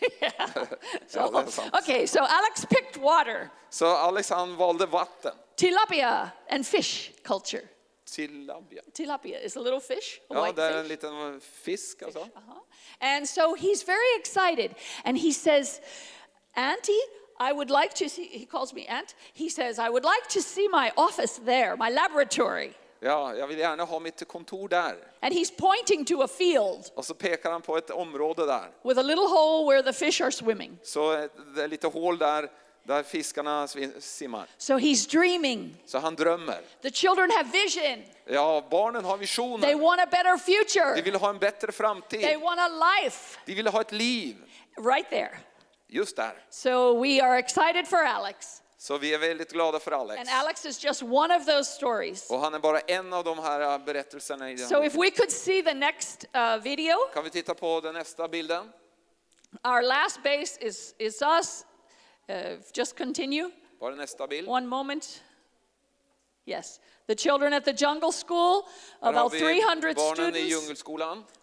[1.08, 1.30] So, Ja,
[1.72, 5.32] det okay, so Alex picked water, Så Alex han valde vatten.
[5.56, 7.64] tilapia, and fish culture.
[8.06, 8.82] Tilapia.
[8.94, 10.90] Tilapia is a little fish, a Ja, white det är en fish.
[10.90, 12.20] liten fisk alltså.
[12.20, 12.60] Uh-huh.
[13.00, 14.76] And so he's very excited.
[15.06, 15.82] And he says,
[16.56, 17.02] Auntie,
[17.50, 19.16] I would like to see, he calls me Aunt.
[19.34, 22.74] He says, I would like to see my office there, my laboratory.
[23.00, 24.96] Ja, jag vill gärna ha mitt kontor där.
[25.22, 28.70] And he's pointing to a field Och så pekar han på ett område där.
[28.84, 30.78] with a little hole where the fish are swimming.
[30.84, 31.26] Så eh,
[31.56, 32.50] det är lite hål där,
[32.84, 33.68] där fiskarna
[34.00, 34.48] simmar.
[34.58, 35.76] So he's dreaming.
[35.86, 36.62] Så han drömmer.
[36.82, 38.04] The children have vision.
[38.26, 39.76] Ja, barnen har They visioner.
[39.76, 40.96] want a better future.
[40.96, 42.40] De vill ha en bättre They framtid.
[42.42, 42.70] want a
[43.04, 44.36] life De vill ha ett liv.
[44.78, 45.38] right there.
[45.94, 46.46] Just där.
[46.50, 48.62] So we are excited for Alex.
[48.78, 50.20] Så vi är väldigt glada för Alex.
[50.20, 52.30] And Alex is just one of those stories.
[52.30, 55.12] Och han är bara en av de här eh, berättelserna i den So if we
[55.12, 56.96] could see the next uh, video.
[57.14, 58.70] Kan vi titta på den nästa bilden?
[59.64, 61.66] Our last base is, is us.
[62.30, 63.50] Uh, just continue.
[63.98, 64.50] Nästa bild.
[64.50, 65.24] One moment.
[66.46, 66.80] Yes.
[67.08, 68.64] The children at the jungle school,
[69.02, 70.84] about 300 barnen i students.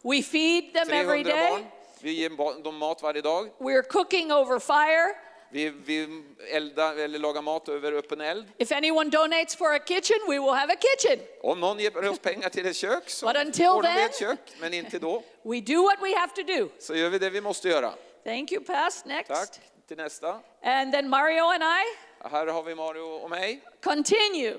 [0.02, 1.50] We feed them every day.
[1.50, 1.79] barn.
[2.02, 3.50] Vi ger dem mat varje dag.
[3.58, 5.14] We're cooking over fire.
[5.52, 8.46] Vi, vi eldar, eller lagar mat över öppen eld.
[8.58, 11.18] If anyone donates for a kitchen, we will have a kitchen.
[11.42, 14.38] Om någon ger oss pengar till ett kök så But until ordnar vi ett kök.
[14.60, 15.22] Men inte då.
[15.42, 16.68] We do what we have to do.
[16.78, 17.92] Så gör vi det vi måste göra.
[18.24, 19.06] Thank you, Past.
[19.06, 19.28] Next.
[19.28, 19.60] Tack.
[19.88, 20.40] Till nästa.
[20.62, 21.84] And then Mario and I
[22.30, 23.60] Här har vi Mario och mig.
[23.82, 24.56] continue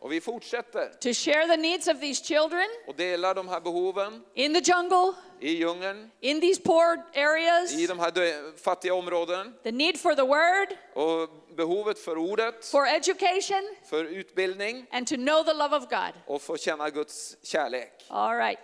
[0.00, 4.24] Och vi fortsätter to share the needs of these children och delar de här behoven
[4.34, 9.72] in the jungle, i djungeln, in these poor areas, i de här fattiga områden the
[9.72, 15.44] need for the word, och behovet för ordet, for education, för utbildning and to know
[15.44, 16.12] the love of God.
[16.26, 18.06] och få känna Guds kärlek.
[18.08, 18.58] All right.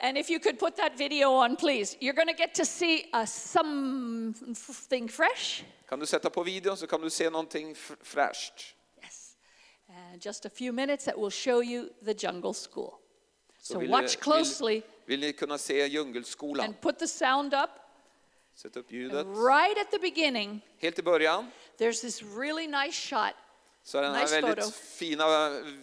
[0.00, 1.96] And if you could put that video on, please.
[2.00, 5.64] You're going to get to see uh, something fresh.
[5.88, 8.75] Kan du sätta på videon så kan du se någonting fräscht.
[9.96, 10.14] Yes.
[10.14, 12.98] Uh, just a few minutes that will show you the jungle school.
[13.58, 14.74] So vill, watch closely
[15.06, 16.64] vill, vill ni kunna se djungelskolan?
[16.64, 17.70] and put the sound up.
[18.54, 19.26] Sätt upp ljudet.
[19.26, 23.34] Right at the beginning, Helt i början there's this really nice shot
[23.84, 24.70] så den här Nice väldigt photo.
[24.70, 25.24] fina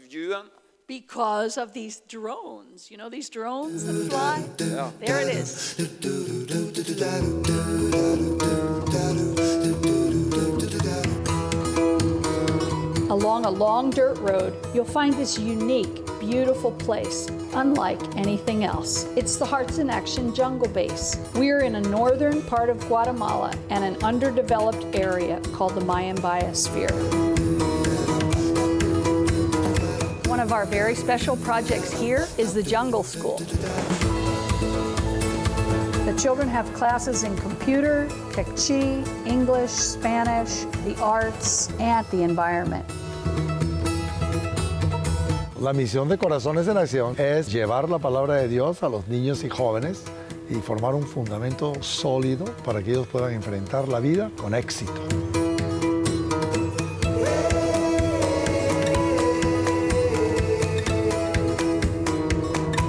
[0.10, 0.50] viewen.
[0.88, 2.92] because of these drones.
[2.92, 4.66] You know these drones that fly?
[4.76, 4.92] Ja.
[5.00, 5.76] There it is.
[13.24, 19.06] Along a long dirt road, you'll find this unique, beautiful place unlike anything else.
[19.16, 21.16] It's the Hearts in Action Jungle Base.
[21.34, 26.92] We're in a northern part of Guatemala and an underdeveloped area called the Mayan Biosphere.
[30.28, 33.38] One of our very special projects here is the Jungle School.
[36.04, 42.86] The children have classes in computer, Tech Chi, English, Spanish, the arts, and the environment.
[45.64, 49.46] La misión de Corazones en Acción es llevar la palabra de Dios a los niños
[49.46, 50.04] y jóvenes
[50.50, 54.92] y formar un fundamento sólido para que ellos puedan enfrentar la vida con éxito.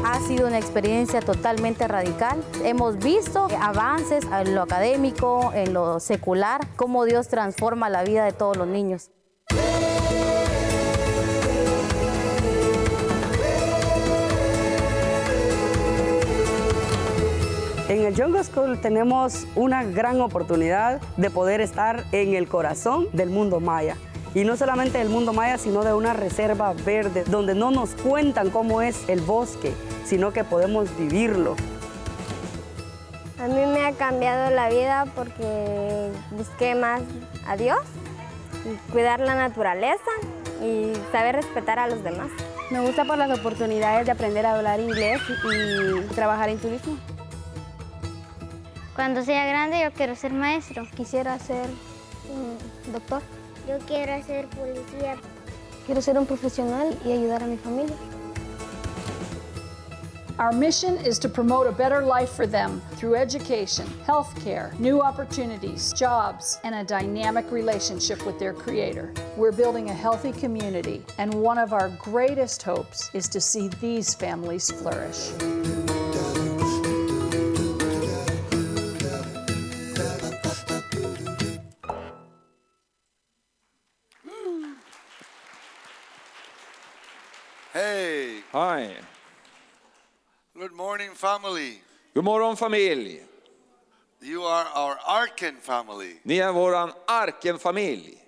[0.04, 2.42] Ha sido una experiencia totalmente radical.
[2.64, 8.32] Hemos visto avances en lo académico, en lo secular, cómo Dios transforma la vida de
[8.32, 9.12] todos los niños.
[17.94, 23.30] En el Jungle School tenemos una gran oportunidad de poder estar en el corazón del
[23.30, 23.96] mundo maya.
[24.34, 28.50] Y no solamente del mundo maya, sino de una reserva verde, donde no nos cuentan
[28.50, 29.72] cómo es el bosque,
[30.04, 31.54] sino que podemos vivirlo.
[33.38, 37.00] A mí me ha cambiado la vida porque busqué más
[37.46, 37.78] a Dios,
[38.64, 40.10] y cuidar la naturaleza
[40.60, 42.32] y saber respetar a los demás.
[42.72, 46.96] Me gusta por las oportunidades de aprender a hablar inglés y trabajar en turismo.
[48.94, 50.86] Cuando sea grande yo quiero ser maestro.
[50.94, 51.66] Quisiera ser
[52.32, 52.56] un
[52.92, 53.22] doctor.
[53.68, 55.16] Yo quiero ser policía.
[55.86, 57.96] Quiero ser un profesional y ayudar a mi familia.
[60.38, 65.92] Our mission is to promote a better life for them through education, healthcare, new opportunities,
[65.92, 69.12] jobs, and a dynamic relationship with their Creator.
[69.36, 74.12] We're building a healthy community, and one of our greatest hopes is to see these
[74.12, 75.30] families flourish.
[88.54, 88.96] Hej.
[90.54, 91.80] good morning, family.
[92.14, 93.20] God morgon familj.
[94.22, 96.20] You are our Arken family.
[96.22, 98.18] Ni är våran Arken-familj.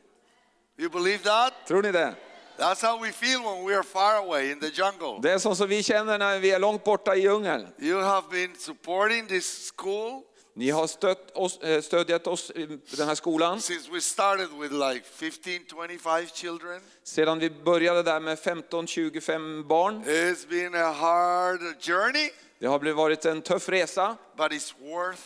[0.79, 1.53] You believe that?
[1.67, 2.15] Tror ni det?
[2.59, 5.21] That's how we feel when we are far away in the jungle.
[5.23, 7.69] Det är så som vi känner när vi är långt borta i djungeln.
[7.79, 10.23] You have been supporting this school
[10.59, 12.67] Ni har stött oss, eh, stödjat oss i
[12.97, 16.81] den här skolan since we started with like 15, 25 children.
[17.03, 20.05] sedan vi började där med 15-25 barn.
[20.05, 25.23] It's been a hard journey, Det har varit en tuff resa, but it's worth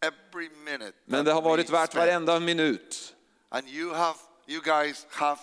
[0.00, 0.92] every minute.
[1.04, 3.14] men det har varit värt varenda minut.
[3.48, 5.40] And you have, you guys have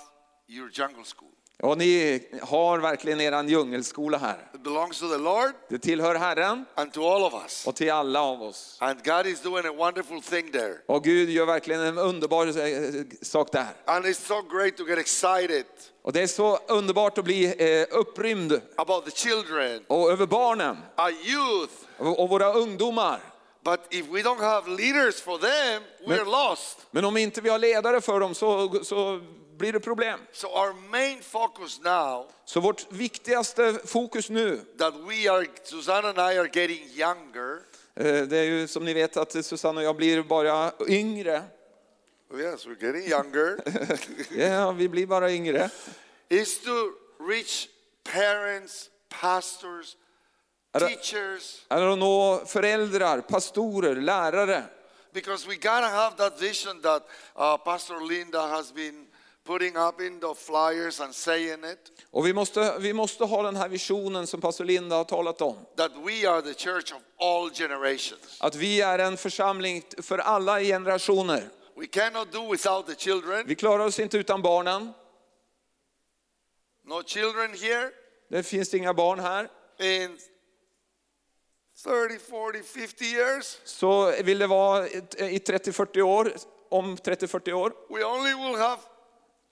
[0.47, 1.31] your jungle school.
[1.63, 4.49] Och ni har verkligen eran djungelskola här.
[4.53, 7.67] It belongs to the Lord Det tillhör Herren and to all of us.
[7.67, 8.77] och till alla av oss.
[8.79, 10.73] And God is doing a wonderful thing there.
[10.85, 13.67] Och Gud gör verkligen en underbar eh, sak där.
[13.85, 15.65] And it's so great to get excited
[16.01, 20.77] Och det är så underbart att bli eh, upprymd about the children, och över barnen
[20.97, 21.73] our youth.
[22.19, 23.19] och, våra ungdomar.
[23.63, 26.77] But if we don't have leaders for them, we're lost.
[26.91, 29.19] Men om inte vi har ledare för dem så, så
[29.57, 30.19] blir det problem.
[30.31, 36.17] So our main focus now Så vårt viktigaste fokus nu, that we are, Susanna and
[36.17, 37.59] I are getting younger.
[37.95, 41.43] eh, det är ju som ni vet att Susanne och jag blir bara yngre.
[42.33, 43.59] Yes, we're getting younger.
[44.49, 45.69] Ja, vi blir bara yngre.
[46.29, 46.91] is to
[47.29, 47.67] reach
[48.13, 49.95] parents, pastors,
[50.79, 54.63] teachers, att nå föräldrar, pastorer, lärare.
[55.13, 59.06] because we gotta have that vision that uh, Pastor Linda has been
[59.47, 61.91] putting up in the flyers and saying it.
[62.11, 65.57] Och vi måste, vi måste ha den här visionen som pastor Linda har talat om.
[65.77, 68.37] that we are the church of all generations.
[68.39, 71.49] Att vi är en församling för alla generationer.
[71.75, 73.43] We cannot do without the children.
[73.47, 74.93] Vi klarar oss inte utan barnen.
[76.85, 77.91] No children here
[78.29, 79.49] Det finns inga barn här.
[79.79, 80.17] in
[81.83, 83.57] 30, 40, 50 years.
[83.63, 84.99] Så vill det vara i
[85.39, 86.31] 30-40 år,
[86.69, 88.77] om 30-40 år, We only will have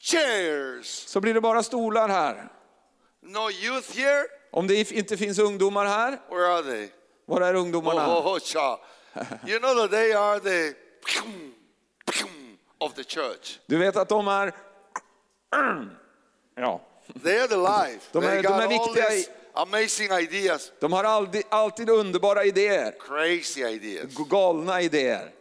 [0.06, 0.86] chairs.
[1.08, 2.48] så blir det bara stolar här.
[3.22, 4.24] No youth here.
[4.52, 6.90] Om det inte finns ungdomar här, Where are they?
[7.26, 8.18] var är Oh, ungdomarna?
[8.18, 8.80] oh, oh, cha.
[9.48, 10.74] You know that they are the
[12.78, 13.60] of the church.
[13.66, 14.54] Du vet att de är...
[16.56, 16.82] Ja,
[17.24, 18.02] They are the life.
[18.12, 23.62] De är- de är viktiga these amazing ideas, de har alltid, alltid underbara idéer, crazy
[23.66, 24.14] ideas.
[24.30, 25.32] galna idéer.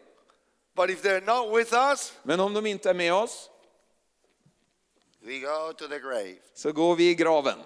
[0.76, 3.50] But if they're not with us, Men om de inte är med oss,
[5.24, 6.36] we go to the grave.
[6.54, 7.58] så går vi i graven.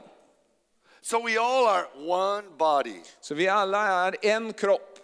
[1.01, 3.01] So we all are one body.
[3.21, 4.99] Så vi alla är en kropp.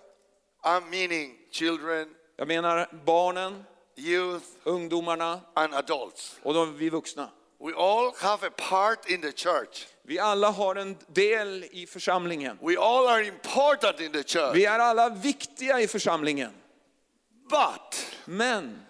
[0.62, 3.64] I'm meaning children, Jag menar barnen,
[3.96, 6.38] youth, ungdomarna and adults.
[6.42, 7.30] och de, vi vuxna.
[7.60, 9.86] We all have a part in the church.
[10.02, 12.58] Vi alla har en del i församlingen.
[12.62, 14.54] We all are important in the church.
[14.54, 16.52] Vi är alla viktiga i församlingen.
[17.50, 18.86] But Men,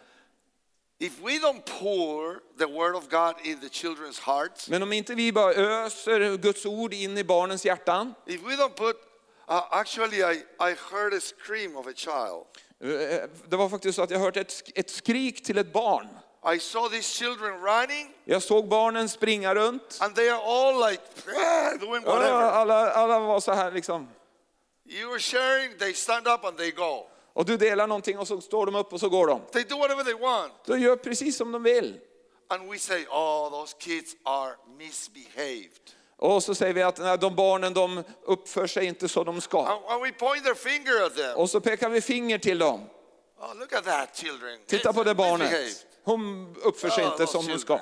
[1.01, 5.15] if we don't pour the word of God in the children's hearts, men om inte
[5.15, 8.15] vi bara öser Guds ord in i barnens hjärtan.
[8.27, 8.97] if we don't put,
[9.49, 12.45] uh, actually, I, I heard a scream of a child.
[12.81, 16.09] eh, Det var faktiskt så att jag hörde ett, sk- ett skrik till ett barn.
[16.55, 19.99] I saw these children running, Jag såg barnen springa runt.
[20.01, 21.03] and they are all like
[21.37, 22.33] "Ah," doing whatever.
[22.43, 24.09] Alla, alla var så här liksom.
[24.87, 27.07] You are sharing, they stand up and they go.
[27.35, 29.41] Och du delar någonting och så står de upp och så går de.
[29.53, 30.53] They do whatever they want.
[30.67, 32.01] De gör precis som de vill.
[32.49, 35.91] And we say, oh, those kids are misbehaved.
[36.17, 39.67] Och så säger vi att nej, de barnen de uppför sig inte så de ska.
[39.67, 41.37] And, we point their finger at them.
[41.37, 42.81] Och så pekar vi finger till dem.
[43.41, 44.59] Oh, look at that, children.
[44.67, 45.87] Titta på det barnet.
[46.05, 47.81] Hon uppför sig Ja, inte som hon ska.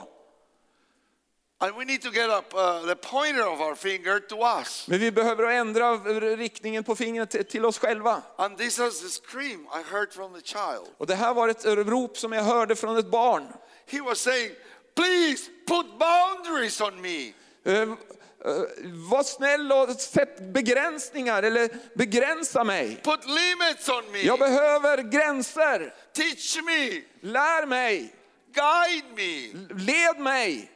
[1.63, 4.87] And we need to get up uh, the pointer of our finger to us.
[4.89, 5.97] Men vi behöver ändra
[6.37, 8.23] riktningen på fingret till- oss själva.
[8.37, 10.87] And this is the scream I heard from the child.
[10.99, 13.47] Och det här var ett rop som jag hörde från ett barn.
[13.87, 14.51] He was saying,
[14.95, 17.33] please put boundaries on me.
[17.65, 17.89] Eh, eh,
[19.11, 22.97] Var snäll och sätt begränsningar eller begränsa mig.
[23.05, 24.23] Put limits on me.
[24.23, 25.95] Jag behöver gränser.
[26.13, 27.03] Teach me.
[27.21, 28.15] Lär mig.
[28.55, 29.53] Guide me.
[29.85, 30.72] Led mig.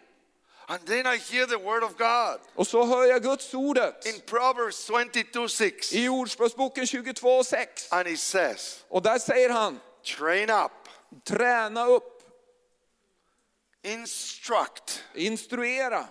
[0.69, 4.21] And then I hear the word of God Och så hör jag Guds ordet in
[4.21, 5.93] Proverbs 22 6.
[5.93, 7.67] i Ordspråksboken 22.6.
[7.91, 10.73] And it says, Och där säger han, train up,
[11.25, 12.23] träna upp,
[13.83, 16.07] instruct, instruera,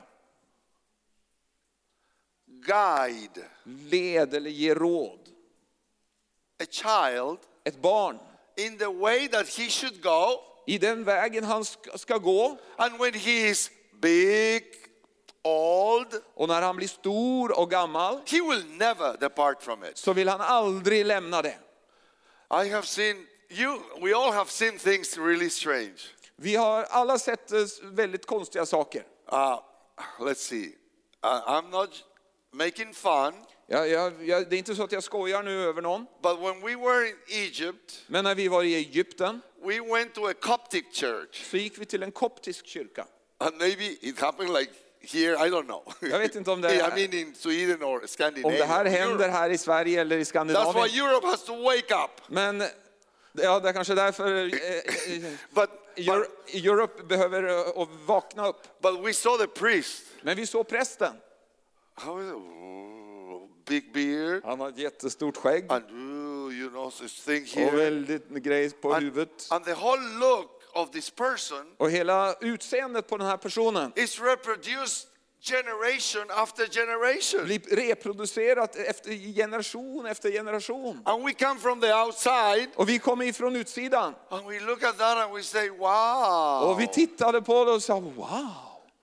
[2.47, 5.19] guide led eller ge råd.
[6.59, 8.19] a child Ett barn
[8.57, 10.39] in the way that he should go.
[10.67, 11.65] i den vägen han
[11.95, 12.57] ska gå.
[12.77, 13.71] And when he is
[14.05, 14.63] big,
[15.43, 19.97] old, Och när han blir stor och gammal he will never depart from it.
[19.97, 21.57] så vill han aldrig lämna det.
[22.49, 25.97] I have seen you, we all have seen things really strange.
[26.35, 29.03] Vi har alla sett eh, väldigt konstiga saker.
[29.31, 29.59] Uh,
[30.19, 30.65] let's see.
[31.23, 31.89] Uh, I'm not
[32.51, 33.33] making fun,
[33.67, 36.61] Jag, jag, jag, det är inte så att jag skojar nu över någon, but when
[36.61, 40.85] we were in Egypt, men när vi var i Egypten we went to a Coptic
[40.93, 41.49] church.
[41.51, 43.07] så gick vi till en koptisk kyrka.
[43.38, 44.71] And maybe it happened like
[45.02, 45.84] here, I don't know.
[46.12, 48.58] Jag vet inte om det, I mean in Sweden or om Scandinavia.
[48.60, 51.06] det här händer här i Sverige eller i That's why Skandinavien.
[51.06, 52.21] Europe has to wake up.
[52.28, 52.63] Men
[53.34, 54.43] ja, det är kanske därför eh,
[55.26, 58.82] eh, But, Euro- but, Europe behöver eh, att vakna upp.
[58.82, 60.04] but we saw the priest.
[60.21, 61.13] Men vi såg prästen.
[61.95, 62.38] How is it?
[63.67, 64.41] Big beard.
[64.45, 67.78] Han har ett jättestort skägg And ooh, you know this thing och here.
[67.78, 69.48] väldigt grej på And, huvudet.
[69.50, 74.19] and the whole look of this person Och hela utseendet på den här personen is
[74.19, 75.09] reproduced
[75.41, 77.45] generation after generation.
[77.45, 81.01] blir reproducerat efter generation efter generation.
[81.05, 84.13] And we come from the outside Och vi kommer ifrån utsidan.
[84.29, 86.69] and we look at that and we say, wow.
[86.69, 88.49] Och vi tittade på det och sa wow.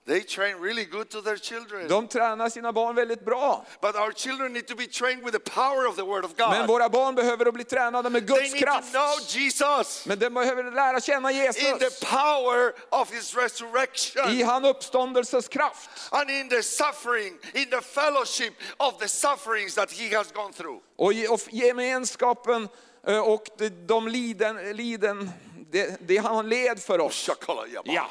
[0.05, 1.87] They train really good to their children.
[1.87, 3.65] De tränar sina barn väldigt bra.
[3.81, 6.49] But our children need to be trained with the power of the Word of God.
[6.49, 10.19] Men våra barn behöver att bli tränade med they Guds need to know Jesus Men
[10.19, 14.29] de behöver lära känna in the Jesus power of His resurrection.
[14.29, 15.89] i han uppståndelses kraft.
[16.11, 20.79] and in the suffering, in the fellowship of the sufferings that he has gone through.
[20.95, 22.69] Och och gemenskapen
[23.07, 25.31] eh, och de, de liden, liden
[25.71, 27.29] det, det han led för oss.
[27.73, 27.93] Yaba.
[27.93, 28.09] Ja.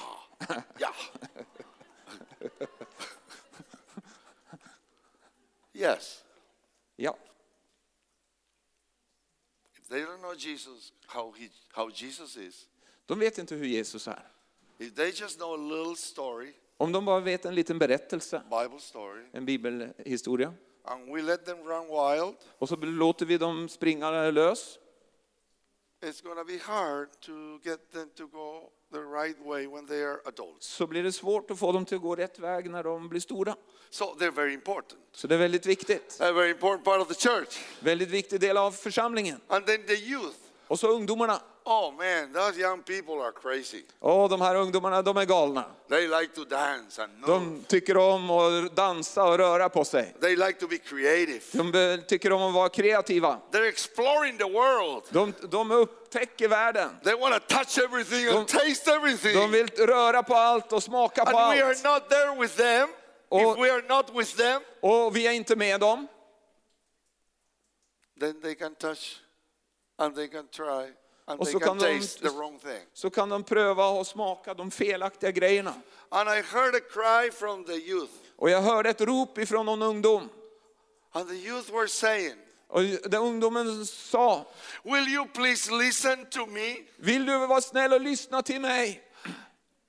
[5.75, 6.25] Yes.
[6.97, 7.17] Ja.
[9.75, 12.69] If they don't know Jesus, how, he, how Jesus is,
[13.07, 14.23] De vet inte hur Jesus är.
[14.79, 18.81] if they just know a little story, Om de bara vet en liten berättelse, Bible
[18.81, 24.31] story, en bibelhistoria, and we let them run wild, och så låter vi dem springa
[24.31, 24.79] lös,
[26.01, 30.03] it's going to be hard to get them to go the right way when they
[30.03, 30.67] are adults.
[30.67, 33.21] så blir det svårt att få dem till att gå rätt väg när de blir
[33.21, 33.57] stora.
[33.91, 35.01] So they're very important.
[35.13, 36.19] Så det är väldigt viktigt.
[36.21, 37.65] A very important part of the church.
[37.81, 39.41] Väldigt viktig del av församlingen.
[39.49, 40.37] And then the youth.
[40.67, 41.41] Och så ungdomarna.
[41.65, 43.85] Oh man, those young people are crazy.
[44.01, 45.65] Åh, de här ungdomarna, de är galna.
[45.89, 47.33] They like to dance and move.
[47.33, 50.15] De tycker om att dansa och röra på sig.
[50.21, 51.41] They like to be creative.
[51.53, 53.41] De tycker om att vara kreativa.
[53.51, 55.03] They're exploring the world.
[55.11, 56.91] De, de upptäcker världen.
[57.05, 59.35] They want to touch everything and taste everything.
[59.35, 61.85] De vill röra på allt och smaka på and we are allt.
[61.85, 62.89] not there with them.
[63.29, 66.07] Och- if we are not with them, och vi är inte med dem,
[68.21, 69.21] then they can touch
[69.99, 70.95] and they can try and
[71.25, 71.85] Och så kan de-
[72.93, 75.75] så kan de pröva och smaka de felaktiga grejerna.
[78.37, 80.29] Och jag hörde ett rop ifrån någon ungdom.
[82.69, 84.47] Och den ungdomen sa,
[84.85, 86.77] Will you please listen to me?
[86.97, 89.03] vill du vara snäll och lyssna till mig?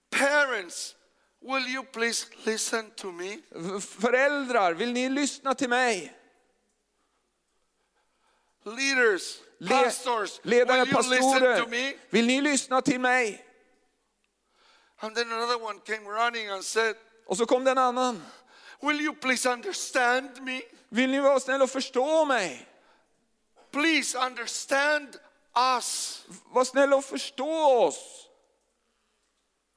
[0.10, 0.96] Parents,
[1.42, 3.38] will you please listen to me?
[3.82, 6.20] Föräldrar, vill ni lyssna till mig?
[8.66, 11.66] Leaders, Le- pastors, ledare, pastorer,
[12.10, 13.46] vill ni lyssna till mig?
[15.00, 16.96] And then another one came running and said,
[17.28, 18.24] Och så kom det en annan.
[18.82, 20.62] Will you please understand me?
[20.90, 22.68] Vill ni vara snäll och förstå mig?
[23.72, 25.18] Please understand
[25.78, 26.26] us.
[26.52, 28.30] Var snäll och förstå oss.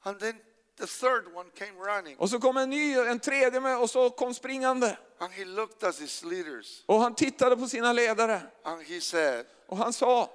[0.03, 0.35] And then
[0.77, 4.09] the third one came running Och så kom en ny, en tredje med och så
[4.09, 4.97] kom springande.
[5.19, 9.45] and he looked at his leaders Och han tittade på sina ledare and he said,
[9.67, 10.29] och han sa,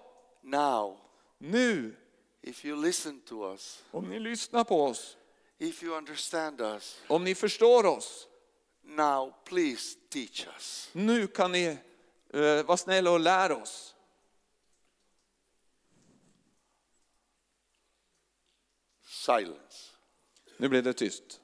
[0.44, 0.98] Now,
[1.38, 1.96] nu,
[2.42, 5.16] if you listen to us, om ni lyssnar på oss,
[5.58, 8.26] if you understand us, om ni förstår oss,
[8.82, 10.88] now please teach us.
[10.92, 11.78] nu kan ni
[12.34, 13.94] eh, vara snälla och lära oss.
[19.04, 19.91] Silence.
[20.62, 21.40] Nu blev det tyst.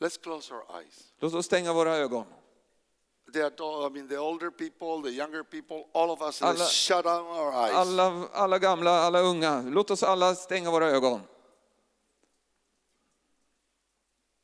[0.00, 1.12] Let's close our eyes.
[1.18, 2.26] Låt oss stänga våra ögon.
[8.32, 11.20] Alla- gamla, alla unga, låt oss alla stänga våra ögon.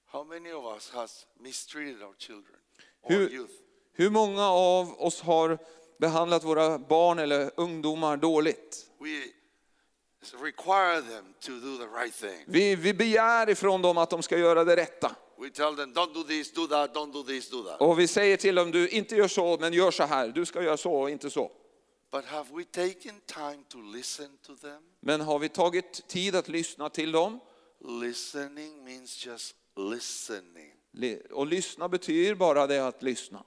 [0.07, 2.57] How many of us has mistreated our children
[3.03, 3.53] or Hur, youth?
[3.93, 5.59] hur många av oss har
[5.99, 8.91] behandlat våra barn eller ungdomar dåligt?
[8.99, 9.40] We
[12.47, 15.17] Vi, vi begär ifrån dem att de ska göra det rätta.
[17.81, 20.29] Och vi säger till dem, du inte gör så, men gör så här.
[20.29, 21.51] Du ska göra så och inte så.
[22.13, 24.83] But have we taken time to listen to them?
[25.01, 27.41] Men har vi tagit tid att lyssna till dem?
[28.03, 30.73] Listening means just listening.
[30.93, 33.45] Li- Och lyssna betyder bara det att lyssna.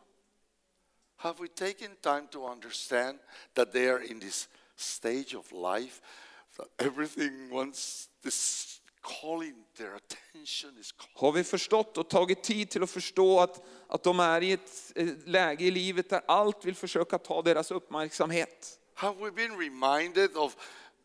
[1.17, 3.19] Have we taken time to understand
[3.53, 6.01] that they are in this stage of life
[11.13, 14.91] Har vi förstått och tagit tid till att förstå att, att de är i ett
[14.95, 18.79] eh, läge i livet där allt vill försöka ta deras uppmärksamhet?
[18.95, 20.55] Have we been reminded of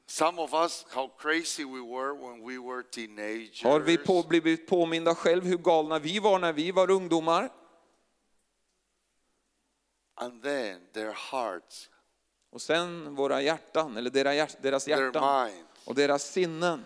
[0.07, 3.63] some of us how crazy we were when we were teenagers?
[3.63, 7.51] Har vi på, blivit påminda själv hur galna vi var när vi var ungdomar?
[10.15, 11.89] And then their hearts,
[12.51, 15.51] Och sen våra hjärtan, eller deras, hjärtan
[15.85, 16.85] och deras sinnen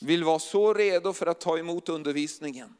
[0.00, 2.76] vill vara så redo för att ta emot undervisningen.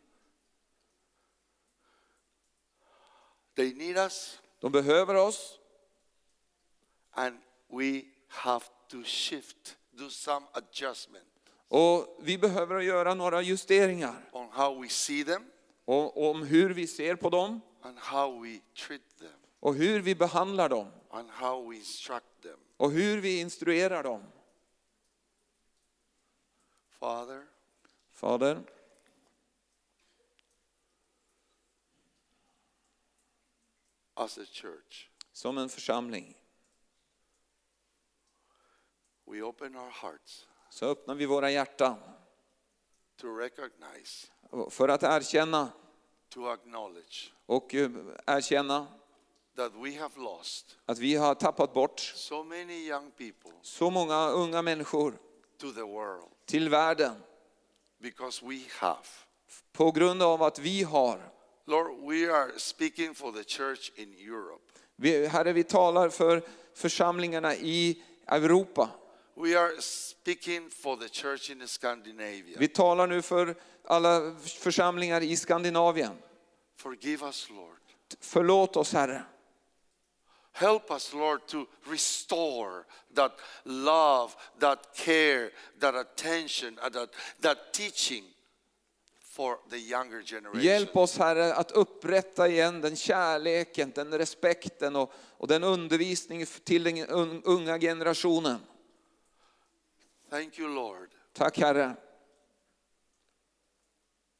[4.60, 5.58] De behöver oss.
[11.68, 14.28] och vi behöver göra några justeringar
[16.14, 17.60] om hur vi ser på dem
[19.60, 20.90] och hur vi behandlar dem.
[22.76, 24.24] och hur vi instruerar dem.
[26.90, 27.46] Father,
[28.12, 28.62] Fader,
[34.14, 36.34] as a church, som en församling.
[39.24, 41.98] we open our hearts så öppnar vi våra hjärtan.
[43.16, 44.26] to recognize,
[44.70, 45.72] för att erkänna
[46.28, 47.90] to acknowledge och eh,
[48.26, 49.47] erkänna that we have lost
[50.86, 55.18] att vi har tappat bort so many young people så många unga människor
[55.60, 57.14] to the world till världen
[57.98, 59.06] because we have.
[59.72, 61.32] på grund av att vi har.
[61.66, 64.64] Lord, we are speaking for the church in Europe.
[64.96, 66.42] Vi, herre, vi talar för
[66.74, 68.90] församlingarna i Europa.
[69.34, 72.58] We are speaking for the church in Scandinavia.
[72.58, 73.54] Vi talar nu för
[73.84, 76.18] alla församlingar i Skandinavien.
[76.76, 77.78] Forgive us, Lord.
[78.20, 79.22] Förlåt oss, Herre.
[80.58, 82.84] Help us, Lord, to restore
[83.14, 83.32] that
[83.64, 85.50] love, that care,
[85.80, 87.08] that attention, and that,
[87.40, 88.24] that teaching
[89.22, 90.60] for the younger generation.
[90.62, 96.82] Hjälp oss, Herre, att upprätta igen den kärleken, den respekten och, och den undervisning till
[96.84, 98.58] den un- unga generationen.
[100.30, 101.96] Thank you, Lord, Tack, Herre,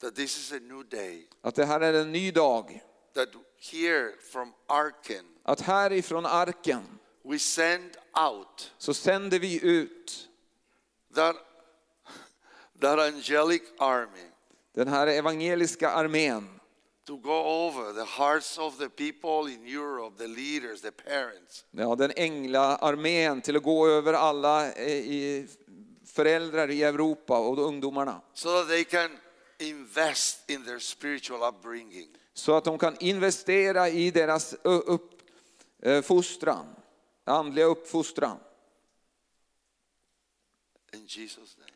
[0.00, 2.84] that this is a new day, att det här är en ny dag.
[3.14, 3.28] that
[3.72, 7.96] here from Arken, Att härifrån arken we send
[8.30, 10.28] out så sänder vi ut
[11.14, 11.36] that
[12.80, 14.24] that angelic army
[14.74, 16.48] den här evangeliska armén
[17.06, 17.32] to go
[17.66, 23.42] over the hearts of the people in Europe, the leaders, the parents, Ja, den änglaarmén
[23.42, 25.48] till att gå över alla eh, i
[26.06, 28.20] föräldrar i Europa och ungdomarna.
[28.34, 29.10] so that they can
[29.58, 32.08] invest in their spiritual upbringing.
[32.34, 35.14] Så att de kan investera i deras upp,
[36.02, 36.66] fostran,
[37.24, 38.38] andliga uppfostran.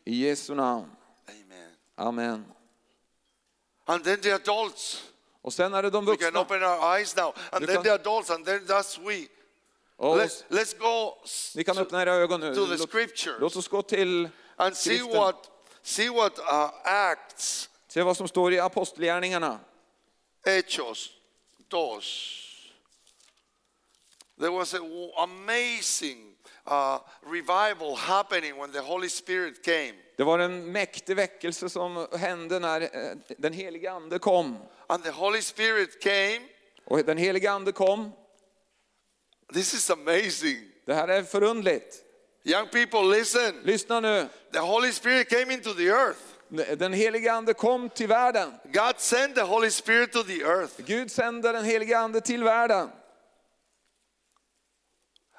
[0.04, 0.90] I Jesu namn.
[1.28, 1.70] Amen.
[1.96, 2.44] Amen.
[3.84, 5.08] And then the adults.
[5.42, 6.40] Och sen är det de We can vuxna.
[6.40, 7.32] open our eyes now.
[7.50, 9.26] And You then can- the adults, and then that's we.
[9.96, 11.18] Och Let's, let's go
[11.54, 12.54] ni kan öppna era ögon nu.
[12.54, 13.36] to the scriptures.
[13.40, 15.18] låt oss gå till and see skriften.
[15.20, 15.50] what,
[15.82, 19.60] see what uh, Acts, Se vad som står i apostlagärningarna.
[20.44, 21.10] Hechos
[21.70, 22.00] 2.
[24.42, 24.82] There was an
[25.18, 26.34] amazing
[26.66, 29.92] uh, revival happening when the Holy Spirit came.
[30.16, 34.58] Det var en mäktig väckelse som hände när eh, den heliga ande kom.
[34.86, 36.40] And the Holy Spirit came.
[36.84, 38.12] Och den heliga ande kom.
[39.52, 40.58] This is amazing.
[40.86, 41.96] Det här är förundligt.
[42.44, 43.54] Young people, listen.
[43.64, 44.28] Lyssna nu.
[44.52, 46.20] The Holy Spirit came into the earth.
[46.78, 48.52] Den heliga ande kom till världen.
[48.72, 50.74] God sent the Holy Spirit to the earth.
[50.86, 52.88] Gud sände den heliga ande till världen.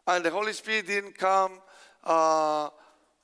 [0.05, 1.55] And the Holy Spirit didn't come
[2.03, 2.69] uh,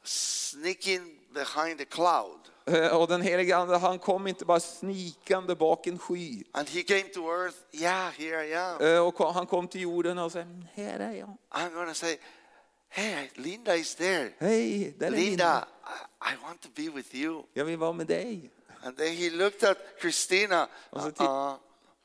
[0.03, 1.01] sneaking
[1.34, 2.39] behind a cloud.
[2.93, 6.43] Och den heliga ande han kom inte bara snikande bak en sky.
[6.51, 7.57] And he came to earth.
[7.71, 8.82] Yeah, here I am.
[8.82, 11.38] Eh, Och han kom till jorden och sa, här är jag.
[11.51, 12.17] I'm going to say,
[12.89, 14.32] hey, Linda is there.
[14.38, 15.67] Hej, där är Linda, Linda.
[16.21, 17.43] I, I want to be with you.
[17.53, 18.49] Jag vill vara med dig.
[18.84, 20.67] And then he looked at Christina.
[20.89, 21.55] Och så uh-uh.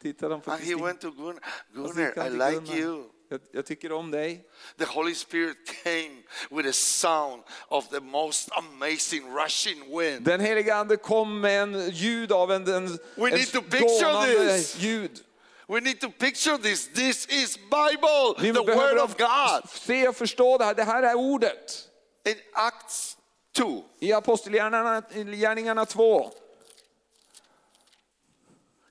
[0.03, 1.43] Tittade han på And he went to Gunnar.
[1.73, 2.77] Gunnar, I like Gunnar.
[2.77, 3.05] you.
[3.35, 4.45] Jag, jag tycker om dig.
[4.79, 10.25] The Holy Spirit came with a sound of the most amazing rushing wind.
[10.25, 14.27] Den heliga ande kom med en ljud av en, en, We en need to picture
[14.27, 14.77] this.
[14.77, 15.21] ljud.
[15.69, 16.89] We need to picture this.
[16.89, 19.71] This is Bible, Vi the Word of God.
[19.71, 20.75] se och förstå det här.
[20.75, 21.89] Det här är ordet.
[22.25, 23.17] In Acts
[23.57, 26.31] 2, I Apostlagärningarna 2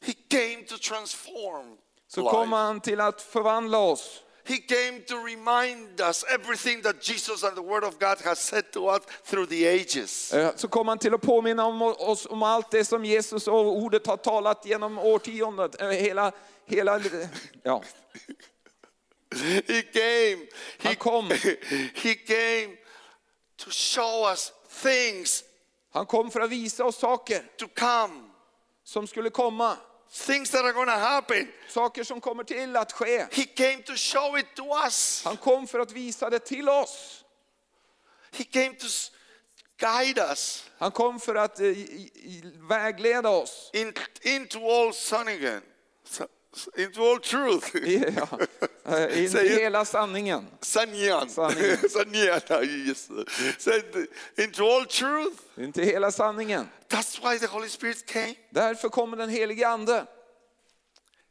[0.01, 1.77] He came to transform
[2.07, 4.23] så kom han till att förvandla oss.
[4.45, 8.71] He came to remind us everything that Jesus and the Word of God has said
[8.71, 10.33] to us through the ages.
[10.33, 13.67] Eh, Så kom han till att påminna om oss om allt det som Jesus och
[13.77, 15.81] ordet har talat genom årtiondet.
[15.81, 16.31] eh, Hela,
[16.65, 17.01] hela,
[17.63, 17.83] ja.
[19.67, 20.47] He came.
[20.79, 21.29] Han kom.
[21.95, 22.77] he came
[23.57, 24.51] to show us
[24.83, 25.43] things
[25.93, 28.23] Han kom för att visa oss saker to come,
[28.83, 29.77] som skulle komma.
[30.13, 31.47] Things that are to happen.
[31.69, 33.17] Saker som kommer till att ske.
[33.31, 35.21] He came to show it to us.
[35.25, 37.23] Han kom för att visa det till oss.
[38.31, 38.87] He came to
[39.77, 41.65] guide us Han kom för att eh,
[42.69, 43.69] vägleda oss.
[43.73, 45.61] in, into all sanningen,
[46.09, 46.27] sa-
[46.77, 47.75] into all truth.
[48.85, 50.47] Ja, eh, in Säg hela sanningen.
[50.61, 51.29] Sanyan.
[51.29, 52.87] Sanningen.
[52.87, 53.09] Yes.
[53.57, 55.41] Said, into all truth.
[55.57, 56.69] Inte hela sanningen.
[56.87, 58.35] That's why the Holy Spirit came.
[58.49, 60.05] Därför kommer den helige ande.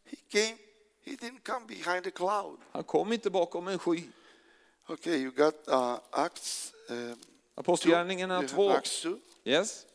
[0.05, 0.57] He came.
[1.05, 2.59] He didn't come behind a cloud.
[2.73, 4.03] Han kom inte bakom en sky.
[4.89, 6.73] Okay, you got uh, Acts.
[6.89, 7.17] Um,
[7.55, 8.47] Apostlagärningarna two.
[8.47, 8.69] You 2.
[8.69, 9.19] have Acts 2.
[9.45, 9.87] Yes.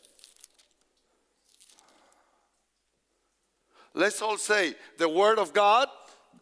[3.97, 5.87] Let's all say the Word of God.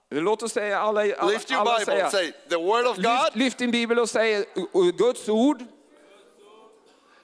[0.09, 1.85] Låt oss säga alla, alla, Lift your alla Bible.
[1.85, 2.11] säga.
[2.11, 4.43] Say the Word of God Lyft, lyft din bibel och säg "Uh,
[4.75, 5.63] uh, Guds ord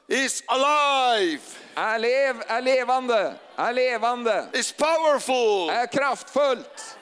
[0.07, 1.41] is alive,
[1.75, 6.97] är, lev, är levande, är levande, is powerful, är kraftfullt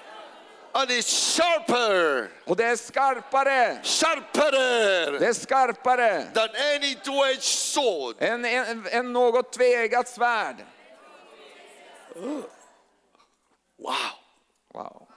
[0.71, 3.79] and is sharper, och det är skarpare.
[3.83, 8.15] sharper Det är skarpare than any two-edged sword.
[8.19, 10.55] än, än, än något tveeggat svärd.
[13.79, 13.93] Wow.
[14.73, 15.07] Wow.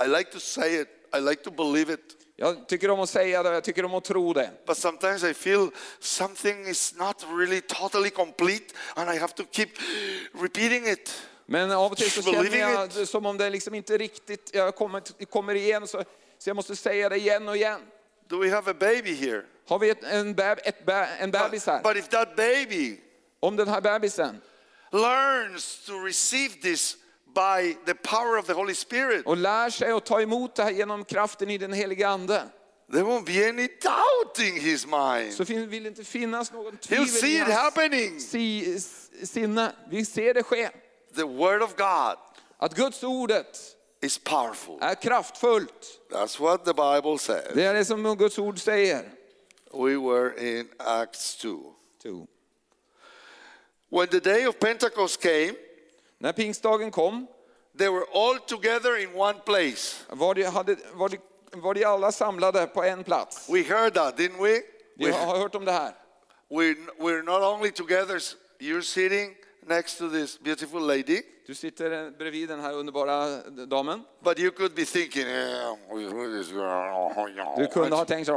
[0.00, 0.88] I like to say it.
[1.12, 2.16] I like to believe it.
[2.36, 4.50] Jag tycker om att säga det, jag tycker om att tro det.
[4.66, 9.68] But sometimes I feel something is not really totally complete and I have to keep
[10.32, 11.22] repeating it.
[11.46, 13.08] Men av och till så känner jag it.
[13.08, 16.04] som om det liksom inte riktigt, jag kommer, kommer igen så,
[16.38, 17.80] så jag måste säga det igen och igen.
[18.28, 19.42] Do we have a baby here?
[19.68, 21.82] Har vi ett, en, beb, ett en bebis här?
[21.82, 23.00] But if that baby
[23.40, 24.40] Om den här bebisen
[24.92, 26.96] learns to receive this
[27.34, 30.70] by the power of the Holy Spirit, och lär sig att ta emot det här
[30.70, 32.42] genom kraften i den heliga ande
[32.92, 35.32] there won't be any doubt in his mind.
[35.32, 38.20] så vill inte finnas någon He'll see it happening.
[38.20, 38.80] si,
[39.22, 39.72] sinne.
[39.90, 40.70] Vi ser det ske.
[41.14, 42.16] The Word of God
[42.58, 44.78] Att Guds ordet is powerful.
[44.80, 46.00] är kraftfullt.
[46.10, 47.54] That's what the Bible says.
[47.54, 49.02] Det är det som Guds ord säger.
[49.72, 51.74] We were in Acts 2.
[52.02, 52.26] Two.
[53.88, 55.54] When the day of Pentecost came,
[56.22, 57.26] När pingstdagen kom
[57.78, 60.04] they were all together in one place.
[60.08, 61.18] var de, hade, var, de,
[61.52, 63.48] var de alla samlade på en plats.
[63.48, 64.62] We heard that, didn't we?
[64.96, 65.94] Vi har hört om det här.
[66.50, 68.20] we're, we're not only together,
[68.58, 74.04] you're sitting next to this beautiful lady, Du sitter bredvid den här underbara damen.
[74.22, 77.12] but you could be thinking, "Yeah, who is this girl?"
[77.56, 78.34] Du kunde ha tänkt så.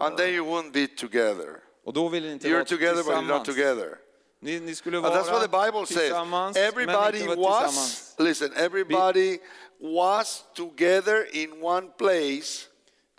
[0.00, 1.60] and then you wouldn't be together.
[1.84, 3.98] Och då vill inte You're together, but you're not together.
[4.44, 6.12] Ni, ni skulle And that's what the vara Bible says.
[6.30, 8.14] men Everybody inte vara was, tillsammans.
[8.18, 9.38] listen, everybody
[9.80, 12.68] was together in one place.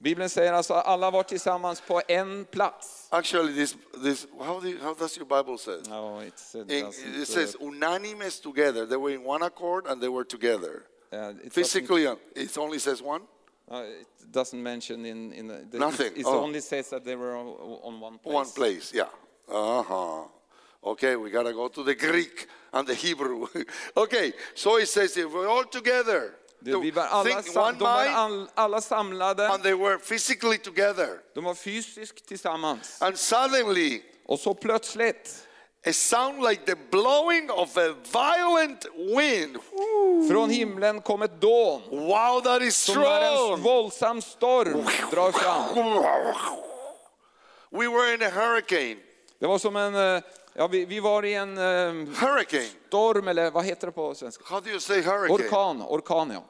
[0.02, 3.08] Bibeln säger alltså att alla var tillsammans på en plats.
[3.12, 5.80] Actually, this, this how, do you, how does your Bible say?
[5.90, 8.86] No, it's, it, In- doesn't, it says unanimous together.
[8.86, 10.84] They were in one accord and they were together.
[11.14, 12.06] uh, it Physically,
[12.36, 13.22] it only says one.
[13.72, 16.12] uh, it doesn't mention in, in the, the- Nothing.
[16.14, 16.44] It, it Oh.
[16.44, 17.48] only says that they were on,
[17.84, 18.34] on one place.
[18.36, 19.08] One place, yeah.
[19.48, 20.24] Uh huh.
[20.86, 23.48] Okay, we gotta go to the Greek and the Hebrew.
[23.98, 28.06] okay, so it says if we're all together, Det, vi var alla, sam, de var
[28.08, 31.20] all, alla samlade, and they were physically together.
[31.34, 33.02] de var fysiskt tillsammans.
[33.02, 35.48] And suddenly, Och så plötsligt,
[35.88, 38.86] a sound like the blowing of a violent
[39.18, 39.58] wind.
[40.32, 41.82] från himlen kom ett dån.
[41.90, 43.62] Wow, that is Som när en strong.
[43.62, 45.76] våldsam storm drar fram.
[47.72, 48.98] We were in a hurricane.
[49.40, 50.22] Det var som en, eh,
[50.58, 52.68] ja, vi, vi var i en Hurricane.
[52.88, 54.44] storm, eller vad heter det på svenska?
[54.48, 55.34] How do you say hurricane?
[55.44, 56.44] Orkan, orkan ja.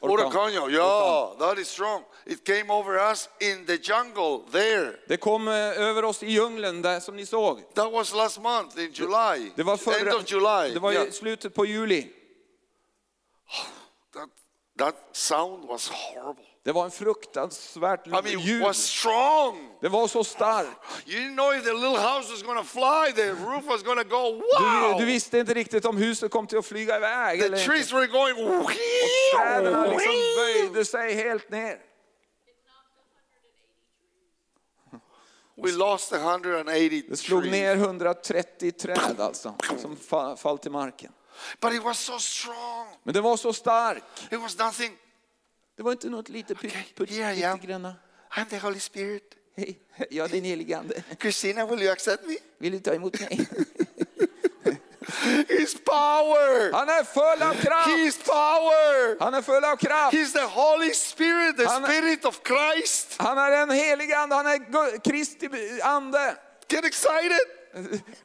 [0.00, 2.02] Hurricane, yeah, that is strong.
[2.26, 4.92] It came over us in the jungle there.
[5.08, 7.74] Det kom eh, över oss i djungeln där som ni såg.
[7.74, 9.52] That was last month in July.
[9.56, 10.74] Det var, End förra, of July.
[10.74, 11.10] det var Yeah.
[11.10, 12.08] slutet på juli.
[14.14, 14.28] That,
[14.78, 16.45] that sound was horrible.
[16.66, 18.06] Det var en fruktansvärt
[18.40, 18.62] ljud.
[18.62, 19.76] was strong.
[19.80, 20.70] Det var så starkt.
[21.06, 23.98] You didn't know if the little house was going to fly, the roof was going
[23.98, 24.98] to go, Du, wow.
[24.98, 27.40] du visste inte riktigt om huset kom till att flyga iväg.
[27.40, 27.70] the eller inte.
[27.70, 28.34] trees were going,
[29.36, 31.78] Träden liksom böjde sig helt ner.
[35.62, 37.52] we lost 180 Det slog trees.
[37.52, 41.12] ner 130 träd alltså, som fa- fall till marken.
[41.60, 42.86] But it was so strong.
[43.02, 44.02] Men det var så stark.
[44.30, 44.96] It was nothing.
[45.76, 47.94] Det var inte något litet Okay, pyttegranna.
[48.30, 49.22] I'm the Holy Spirit.
[49.56, 49.78] Hej,
[50.10, 51.02] jag är din helige ande.
[51.20, 52.34] Christina, will you accept me?
[52.58, 53.48] Vill du ta emot mig?
[55.48, 56.72] His power.
[56.72, 57.88] Han är full av kraft.
[57.88, 59.16] His power.
[59.20, 60.14] Han är full av kraft.
[60.16, 63.16] He's the Holy Spirit, the Han- Spirit of Christ.
[63.18, 65.48] Han är en helig ande, han är Kristi
[65.82, 66.36] ande.
[66.68, 67.40] Get excited.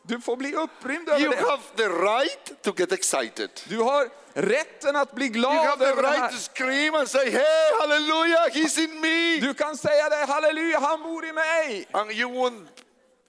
[0.04, 1.38] Du får bli upprymd över You det.
[1.42, 3.50] have the right to get excited.
[3.70, 6.30] Du har rätten att bli You glad have the över det right här.
[6.32, 9.40] to scream and say, Hey, hallelujah, He's in me.
[9.48, 11.88] Du kan säga det, halleluja, han bor i mig.
[11.92, 12.68] And you won't,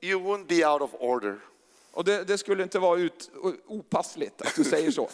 [0.00, 1.38] you won't be out of order.
[1.92, 3.30] Och det, det skulle inte vara ut,
[3.66, 5.10] opassligt att du säger så.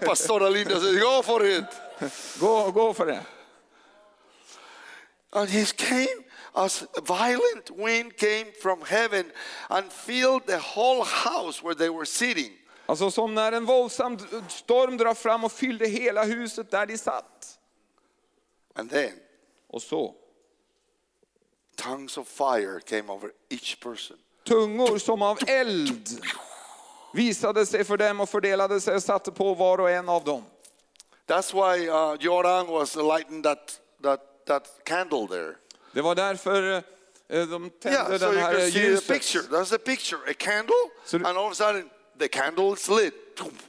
[0.00, 1.64] Pastora Linda says, Go for it.
[2.40, 3.20] Gå, gå för det.
[5.30, 6.23] And he came
[6.54, 6.68] a
[7.02, 9.32] violent wind came from heaven
[9.68, 12.52] and filled the whole house where they were sitting.
[12.86, 17.58] Alltså som när en våldsam storm drar fram och fyllde hela huset där de satt.
[18.74, 19.12] And then
[19.68, 20.14] Och så,
[21.76, 24.16] tongues of fire came over each person.
[24.44, 26.08] tungor som av eld
[27.14, 30.44] visade sig för dem och fördelade sig och satte på var och en av dem.
[31.26, 35.56] That's why uh, Joran was lighting that, that, that candle there.
[35.94, 36.72] Det var därför
[37.28, 39.08] eh, de tände Yeah, so den här ljuset.
[39.08, 39.42] picture.
[39.42, 40.18] That's the picture.
[40.30, 40.74] A candle,
[41.04, 43.14] So and all of a sudden the candle is lit.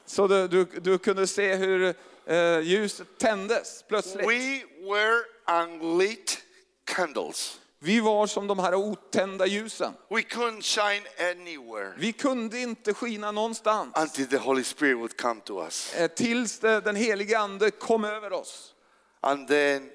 [0.05, 1.93] Så du, du, du kunde se hur
[2.25, 4.27] eh, ljuset tändes plötsligt.
[4.29, 4.61] We
[4.93, 5.21] were
[5.63, 6.37] unlit
[6.85, 7.59] candles.
[7.79, 9.93] Vi var som de här otända ljusen.
[10.09, 13.93] We couldn't shine anywhere Vi kunde inte skina någonstans.
[13.97, 15.93] until the Holy Spirit would come to us.
[15.95, 18.73] Eh, Tills den helige ande kom över oss.
[19.21, 19.89] And then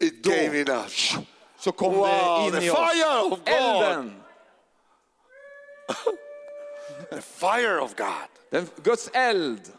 [0.00, 1.14] it Då- us.
[1.58, 2.76] Så kom Wow, det in the i oss.
[2.76, 3.48] fire of God.
[3.48, 4.22] Elden,
[7.10, 8.28] The fire of God.
[8.50, 9.72] den, Guds eld.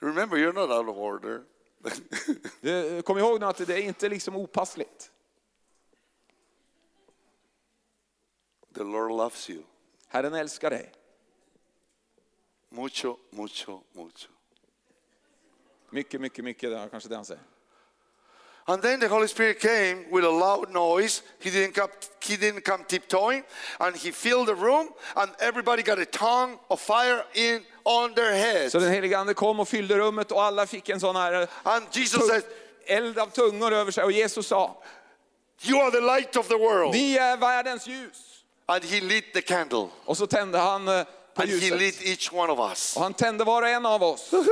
[0.00, 1.42] Remember, you're not out of order.
[2.60, 5.10] Det, kom ihåg nu att det är inte liksom opassligt.
[8.74, 9.62] the Lord loves you.
[10.08, 10.92] Herren älskar dig.
[12.68, 14.28] Mucho, mucho, mucho.
[15.90, 17.42] Mycket, mycket, mycket, det kanske det han säger.
[18.66, 21.22] And then the Holy Spirit came with a loud noise.
[21.40, 21.88] He didn't come,
[22.20, 23.42] he didn't come tiptoeing,
[23.78, 28.32] and he filled the room, and everybody got a tongue of fire in on their
[28.34, 28.72] heads.
[28.72, 31.48] Så den helige ande kom och fyllde rummet och alla fick en sån här eh,
[31.62, 32.42] And Jesus said,
[32.86, 34.82] eld av tungor över sig och Jesus sa,
[35.62, 36.94] You are the light of the world.
[36.94, 38.44] Ni är världens ljus.
[38.66, 39.88] And he lit the candle.
[40.04, 41.78] Och så tände han eh, på And he ljuset.
[41.78, 42.96] lit each one of us.
[42.96, 44.32] Och han tände var och en av oss.
[44.32, 44.46] Lord.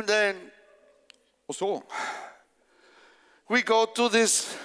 [0.00, 0.50] And then
[1.52, 1.82] så.
[3.50, 4.56] we go to this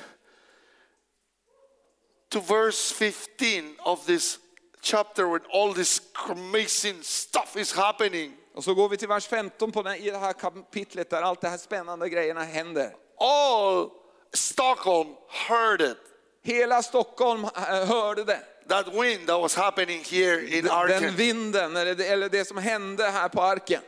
[2.29, 4.39] to verse 15 of this
[4.81, 8.33] chapter when all this amazing stuff is happening.
[8.53, 11.41] Och så går vi till vers 15 på den, i det här kapitlet där allt
[11.41, 12.95] det här spännande grejerna händer.
[13.19, 13.89] All
[14.33, 15.97] Stockholm heard it.
[16.43, 18.39] Hela Stockholm eh, hörde det.
[18.67, 21.15] That wind that was happening here in Den Arken.
[21.15, 23.81] vinden, eller det, eller det som hände här på arken.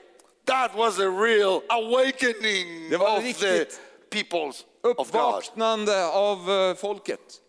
[0.47, 3.79] That was a real awakening Det var of the riktigt
[4.09, 4.99] peoples of God.
[5.07, 7.41] Uppvaknande av eh, folket.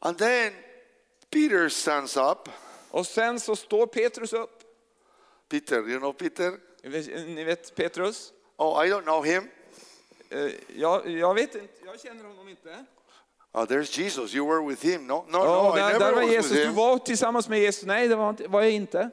[0.00, 0.52] And then
[1.30, 2.48] Peter stands up.
[2.90, 4.62] Och sen så står Petrus upp.
[5.48, 6.52] Peter, you know Peter?
[7.26, 8.32] Ni vet Petrus?
[8.56, 9.48] Oh, I don't know him.
[10.30, 12.84] Eh, Jag, jag vet inte, jag känner honom inte.
[13.54, 14.34] Oh, there's Jesus.
[14.34, 15.06] You were with him.
[15.06, 15.76] No, no, Ja, no.
[15.76, 16.50] I där, never där var was Jesus.
[16.50, 16.74] with Du him.
[16.74, 17.84] var tillsammans med Jesus.
[17.84, 19.10] Nej, det var, inte, var jag inte.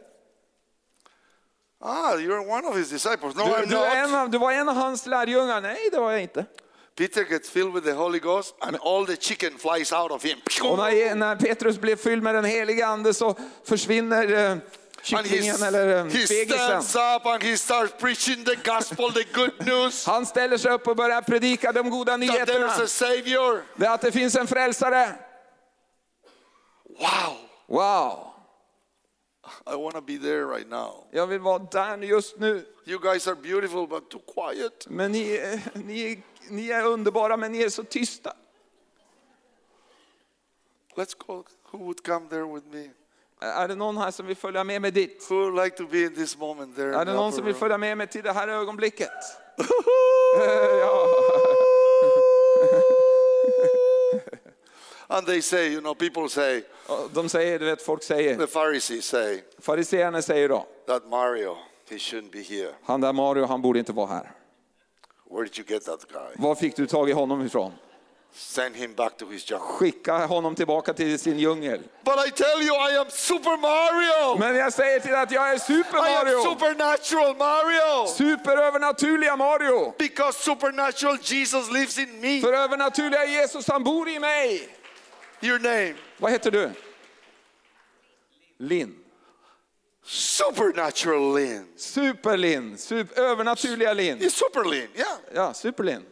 [1.81, 3.35] Ah, you're one of his disciples.
[3.35, 4.19] No, Du, I'm du, är en not.
[4.19, 5.61] av, du var en av hans lärjungar.
[5.61, 6.45] Nej, det var jag inte.
[6.97, 10.37] Peter gets filled with the Holy Ghost, and all the chicken flies out of him.
[10.63, 14.61] Och när, när Petrus blev fylld med den heliga ande så försvinner eh, And
[15.03, 16.83] kycklingen he's- eller eh, he fegisen.
[16.83, 20.87] stands up and he starts preaching the gospel, the good news Han ställer sig upp
[20.87, 22.67] och börjar predika de goda that nyheterna.
[22.67, 23.63] there's a Savior.
[23.75, 25.09] Det är att det finns en frälsare.
[26.99, 27.35] Wow.
[27.67, 28.25] Wow!
[29.65, 31.07] I want to be there right now.
[31.11, 32.65] Jag vill vara där just nu.
[32.85, 34.85] You guys are beautiful, but too quiet.
[34.89, 38.33] Men ni, är- ni, är- ni är underbara, men ni är så tysta.
[40.95, 41.43] Let's go.
[41.71, 42.89] Who would come there with me?
[43.41, 45.27] Är det någon här som vill följa med mig dit?
[45.29, 46.95] Who would like to be in this moment there?
[46.95, 49.09] Är det någon som vill följa med mig till det här ögonblicket?
[50.79, 51.07] ja.
[55.11, 56.61] And they say, you know, people say,
[57.13, 61.57] De säger, du vet, folk säger, the Pharisees say, fariséerna säger då, that Mario,
[61.89, 62.71] he shouldn't be here.
[62.83, 64.31] han där Mario, han borde inte vara här.
[65.31, 66.35] Where did you get that guy?
[66.35, 67.71] Var fick du tag i honom ifrån?
[68.33, 69.67] Send him back to his jungle.
[69.67, 71.79] Skicka honom tillbaka till sin djungel.
[72.03, 74.39] But I tell you, I am Super Mario.
[74.39, 76.43] Men jag säger till dig att jag är Super I am Mario!
[76.43, 78.07] supernatural Mario.
[78.07, 79.93] Superövernaturliga Mario!
[79.97, 82.41] Because supernatural Jesus lives in me.
[82.41, 84.69] För övernaturliga Jesus, han bor i mig!
[85.41, 86.71] Your name, Vad heter du?
[88.57, 88.95] Linn.
[90.03, 91.67] supernatural Lynn.
[91.77, 92.77] Superlinn.
[92.77, 94.21] Super, övernaturliga Linn.
[94.21, 95.17] It's super Lynn, yeah.
[95.33, 96.03] Ja, Superlinn.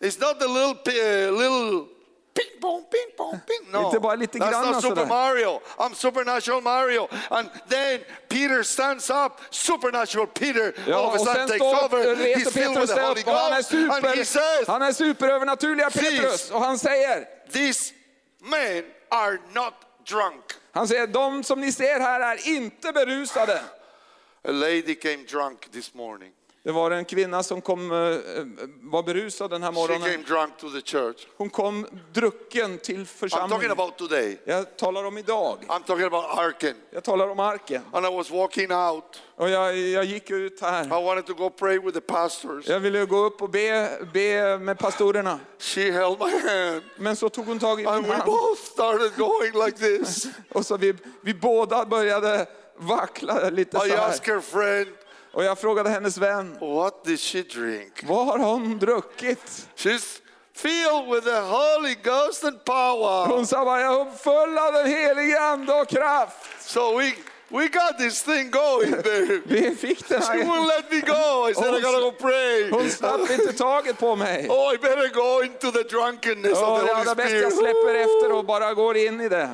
[0.00, 1.86] It's not the little, uh, little
[2.34, 3.72] ping pong, ping pong, ping.
[3.72, 5.06] No, Inte bara lite that's not Super.
[5.06, 5.60] Mario.
[5.78, 7.08] I'm supernatural Mario.
[7.30, 12.14] And then Peter stands up, supernatural Peter, all of a sudden takes over.
[12.16, 13.72] He's filled with the Holy upp han är, Ghost.
[13.72, 16.50] And he says, han är superövernaturliga Petrus.
[16.50, 17.92] Och han säger, these
[18.38, 19.74] men are not
[20.08, 20.44] drunk.
[20.72, 23.60] han säger, de som ni ser här är inte berusade.
[24.42, 26.32] A lady came drunk this morning.
[26.68, 27.96] Det var en kvinna som kom, eh,
[28.82, 30.24] var berusad den här morgonen.
[31.36, 33.50] Hon kom drucken till församlingen.
[34.44, 35.58] Jag talar om idag.
[35.68, 36.74] I'm talking about Arken.
[36.90, 37.82] Jag talar om arken.
[37.92, 39.20] And.
[39.36, 40.86] Och jag, jag gick ut här.
[42.66, 45.40] Jag ville gå upp och be, be med pastorerna.
[46.96, 48.30] Men så tog hon tag i And min we hand.
[49.66, 50.32] like.
[50.52, 52.46] Och så vi, vi båda började
[52.76, 54.12] vackla lite så här.
[55.32, 58.04] Och jag frågade hennes vän, What did she drink?
[58.06, 59.68] vad har hon druckit?
[59.76, 60.20] She's
[60.54, 63.26] filled with the Holy Ghost and power.
[63.26, 66.46] Hon sa bara, jag är full av den helige ande och kraft.
[66.60, 67.12] So we,
[67.48, 68.94] we got this thing going.
[69.46, 70.44] Vi fick den She här.
[70.44, 71.48] wouldn't let me go.
[71.50, 72.70] I said, I gotta go pray.
[72.70, 74.48] Hon slapp inte taget på mig.
[74.50, 77.52] Oh, I better go into the drunkenness Och of the det Holy allra bästa, jag
[77.52, 77.64] Spirit.
[77.74, 79.50] släpper efter och bara går in i det.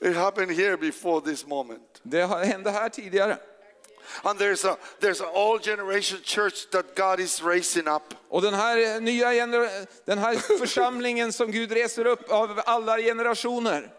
[0.00, 2.00] It happened here before this moment.
[2.02, 3.36] Det hände här tidigare.
[4.22, 8.14] And there's a there's an all generation church that God is raising up.
[8.28, 13.90] Och den här nya gener- den här församlingen som Gud reser upp av alla generationer.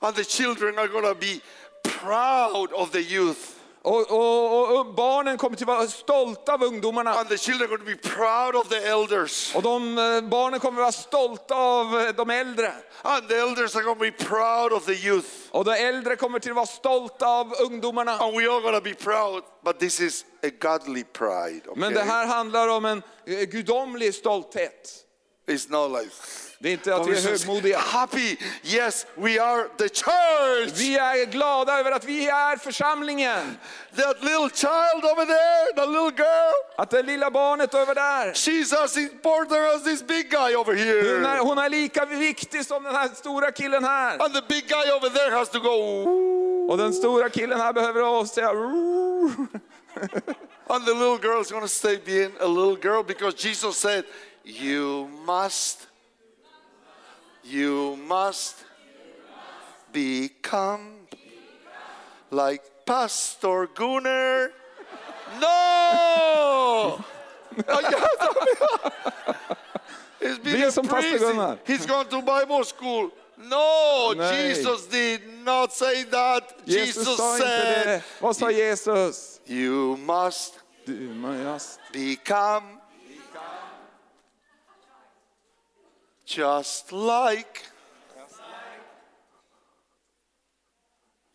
[0.00, 1.40] And the children are gonna be
[1.82, 3.53] proud of the youth.
[3.84, 7.10] Och, och, och barnen kommer att vara stolta av ungdomarna.
[7.10, 9.54] And the children are going to be proud of the elders.
[9.54, 12.72] Och de, eh, barnen kommer att vara stolta av eh, de äldre.
[13.02, 15.28] And the elders are going to be proud of the youth.
[15.50, 18.12] Och de äldre kommer att vara stolta av ungdomarna.
[18.18, 19.42] And we are going to be proud.
[19.64, 21.62] But this is a godly pride.
[21.76, 22.04] Men okay?
[22.04, 25.04] det här handlar om en eh, gudomlig stolthet.
[25.46, 26.10] It's not like
[26.64, 27.78] Det är inte att vi är högmodiga.
[27.78, 28.36] happy.
[28.62, 30.72] Yes, we are the church.
[30.74, 33.58] Vi är glada över att vi är församlingen.
[33.96, 38.84] That little child over there, the little girl, Att det lilla barnet över där, she's
[38.84, 41.38] as important as this big guy over hon är, here.
[41.38, 44.22] hon är lika viktig som den här stora killen här.
[44.22, 46.04] And the big guy over there has to go.
[46.70, 48.50] Och den stora killen här behöver säga.
[50.66, 54.04] And the little girl is going to stay being a little girl because Jesus said,
[54.44, 55.88] You must,
[57.44, 58.64] you must
[59.92, 61.06] become
[62.30, 64.50] like Pastor Gunnar.
[65.40, 67.04] No!
[70.20, 71.18] He's been Bli a som Pastor.
[71.18, 71.58] Gunnar.
[71.66, 73.10] He's gone to Bible school.
[73.36, 74.48] No, Nej.
[74.48, 76.42] Jesus did not say that.
[76.66, 78.02] Jesus Jesus sa inte said, det.
[78.20, 79.40] Vad sa Jesus?
[79.46, 82.80] You must Du måste become
[86.24, 87.66] just like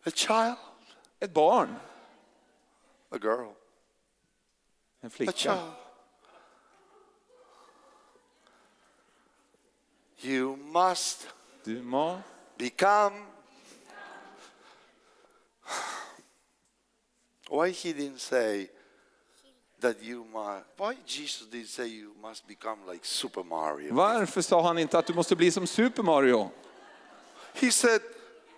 [0.04, 0.58] a child,
[1.20, 1.76] ett barn,
[3.10, 3.54] a girl,
[5.02, 5.74] en a child.
[10.22, 11.26] You must
[11.64, 12.22] Du må
[12.56, 13.26] become.
[17.50, 18.70] Why he didn't say
[19.80, 20.64] that you must?
[20.76, 23.94] Why Jesus did say you must become like Super Mario?
[23.94, 26.50] Varför sa han inte att du måste bli som Super Mario?
[27.54, 28.00] He said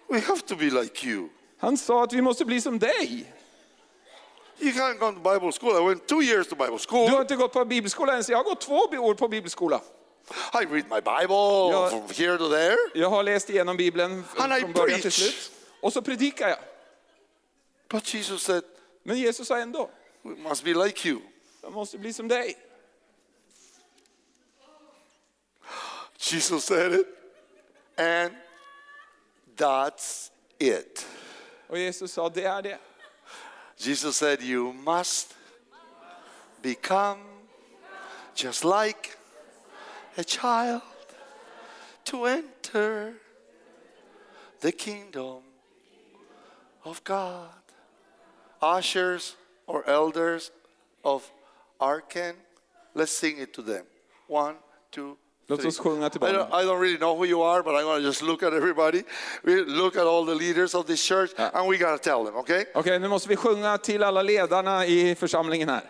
[0.08, 1.28] we have to be like you.
[1.58, 3.32] Han sa att vi måste bli som dig.
[4.58, 5.76] You can't go to Bible school.
[5.82, 7.06] I went two years to Bible school.
[7.08, 8.28] Du har inte gått på bibelskola ens.
[8.28, 9.80] Jag har gått två år på bibelskola.
[10.54, 11.34] I read my Bible
[11.72, 11.88] Ja.
[11.90, 12.76] from here to there.
[12.94, 15.14] Jag har läst igenom Bibeln And I från början till preach.
[15.14, 15.50] slut.
[15.80, 16.58] Och så predikar jag.
[17.88, 18.64] But Jesus said,
[19.02, 19.90] Men Jesus sa ändå,
[20.22, 21.20] we must be like you.
[21.62, 22.56] jag måste bli som dig.
[26.18, 27.06] Jesus said it.
[27.96, 28.34] And
[29.56, 31.06] that's it.
[31.68, 32.78] Och Jesus sa, det är det.
[33.76, 35.34] Jesus said, You must
[36.62, 37.20] become
[38.34, 39.16] just like
[40.16, 40.82] a child
[42.04, 43.14] to enter
[44.60, 45.42] the kingdom
[46.84, 47.48] of God.
[48.62, 49.36] Ushers
[49.72, 50.50] or elders
[51.02, 51.22] of
[51.80, 52.34] Arkan,
[52.94, 53.84] let's sing it to them.
[54.28, 54.56] One,
[54.90, 55.16] two,
[55.48, 55.68] Låt three.
[55.68, 56.52] oss sjunga till I don't.
[56.52, 59.02] I don't really know who you are, but I'm going to just look at everybody.
[59.44, 61.50] We look at all the leaders of this church, ah.
[61.54, 62.64] and we got to tell them, okay?
[62.74, 65.82] Okej, nu måste vi sjunga till alla ledarna i församlingen här.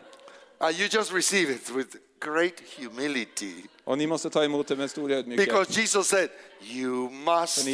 [0.58, 3.54] And you just receive it with great humility.
[3.84, 5.46] Och ni måste ta emot det med stor ödmjukhet.
[5.46, 6.30] Because Jesus said,
[6.60, 7.68] You must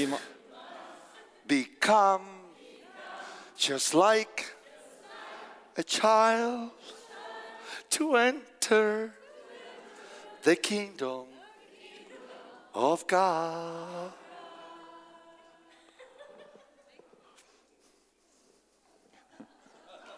[1.46, 2.24] become
[3.56, 4.57] just like
[5.78, 6.70] a child
[7.88, 9.14] to enter
[10.42, 11.26] the kingdom
[12.74, 14.12] of God.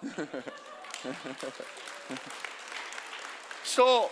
[3.62, 4.10] So,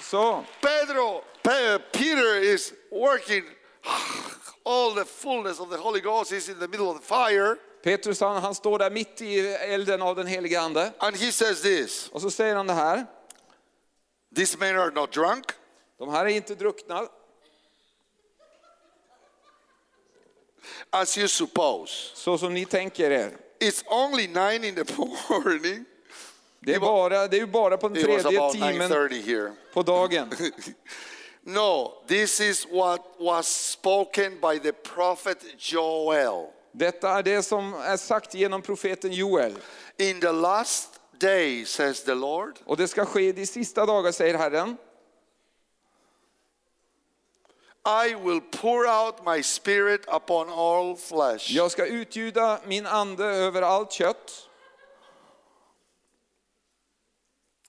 [0.00, 3.42] so Pedro, Pe- Peter is working.
[4.64, 7.58] All the fullness of the Holy Ghost is in the middle of the fire.
[7.82, 10.92] Petrus han, han står där mitt i elden av den helige ande.
[10.98, 13.06] And he says this Och så säger han det här.
[14.36, 15.44] These men are not drunk,
[15.98, 17.08] De här är inte druckna
[20.90, 21.92] as you suppose.
[22.14, 23.36] så som ni tänker er.
[23.60, 24.94] It's only nine in the
[25.28, 25.84] morning.
[26.60, 29.22] Det är, bara, det är ju bara på den It was tredje about timmen 9:30
[29.22, 29.52] here.
[29.72, 30.30] på dagen.
[31.42, 36.46] No, this is what was spoken by the prophet Joel.
[36.72, 39.58] Detta är det som är sagt genom profeten Joel.
[39.96, 44.12] In the last day, says the Lord, Och det ska ske i de sista dagar,
[44.12, 44.76] säger Herren.
[47.84, 51.50] I will pour out my spirit upon all flesh.
[51.52, 54.48] Jag ska utgjuta min ande över allt kött.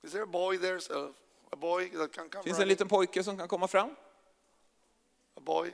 [0.04, 0.80] Is there a boy there?
[0.80, 1.14] So,
[1.52, 3.90] a boy that can come Finns det en liten pojke som kan komma fram?
[5.36, 5.74] A boy?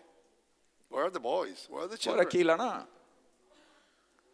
[0.89, 1.69] Where are the boys?
[1.69, 2.30] Where are the Var är children?
[2.30, 2.84] killarna?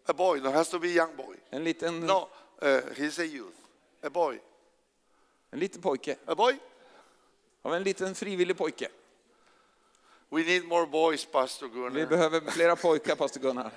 [0.07, 0.39] A boy.
[0.39, 1.35] There has to be a young boy.
[1.51, 2.27] En liten, No,
[2.61, 3.55] uh, he's a youth.
[4.03, 4.39] A boy.
[5.51, 6.15] en liten pojke.
[6.25, 6.57] A boy?
[7.61, 8.87] Av en liten frivillig pojke.
[10.29, 12.05] We need more boys, Pastor Vi Gunnar.
[12.05, 13.71] behöver flera pojkar, pastor Gunnar.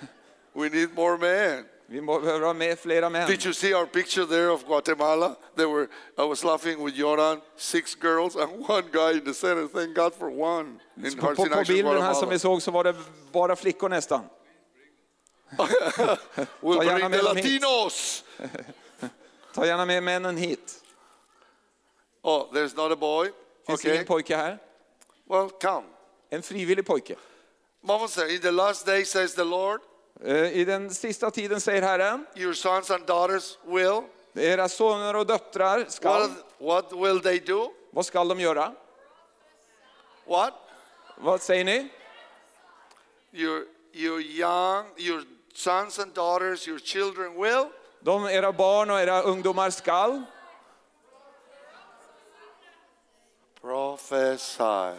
[0.52, 1.64] We need more men.
[1.88, 3.26] Vi behöver ha med flera män.
[3.28, 5.36] Did you see our picture there of Guatemala?
[5.56, 9.68] They were, I was laughing with Joran, six girls and one guy in the center.
[9.68, 10.80] Thank God for one.
[11.04, 12.94] In På, på, på bilden här som vi såg så var det
[13.32, 14.24] bara flickor nästan.
[16.60, 17.44] We'll Ta gärna bring med the dem hit.
[17.62, 18.24] Latinos.
[19.54, 20.82] Ta gärna med männen hit.
[22.22, 23.30] Oh, there's not a boy.
[23.66, 23.92] Finns Okay.
[23.94, 24.58] ingen pojke här?
[25.28, 25.86] Well, come.
[26.30, 27.16] En frivillig pojke.
[27.80, 29.80] Mama said, in the last day, says the Lord,
[30.24, 34.02] Eh, I den sista tiden säger Herren, your sons and daughters will.
[34.34, 37.72] era söner och döttrar ska, What, what will they do?
[37.90, 38.72] vad ska de göra?
[40.26, 40.54] What?
[41.16, 41.88] Vad säger ni?
[43.32, 45.22] Your, your young, your
[45.56, 47.70] sons and daughters, your children will.
[48.00, 50.22] De, era barn och era ungdomar skall
[53.60, 54.96] Prophesy.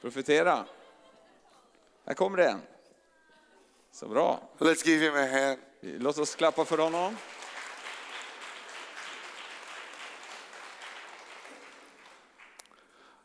[0.00, 0.64] profetera.
[2.06, 2.62] Här kommer det en.
[3.92, 4.40] Så bra.
[4.58, 5.58] Let's give him a hand.
[5.80, 7.16] Låt oss klappa för honom.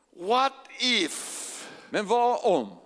[0.10, 2.78] What if Men vad om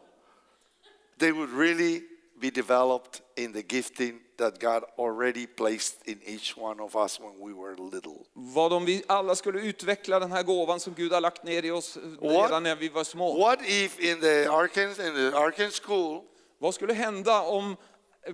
[1.17, 2.10] they would really
[2.41, 7.33] be developed in the gifting that God already placed in each one of us when
[7.39, 8.25] we were little?
[8.33, 11.71] vad om vi alla skulle utveckla den här gåvan som Gud har lagt ner i
[11.71, 13.39] oss redan när vi var små?
[13.39, 16.21] What if in the Arkansas, in the Arkansas school
[16.57, 17.75] Vad skulle hända om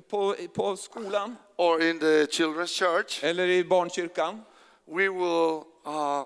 [0.09, 4.41] på, på skolan or in the children's church eller i barnkyrkan
[4.85, 6.23] we will uh,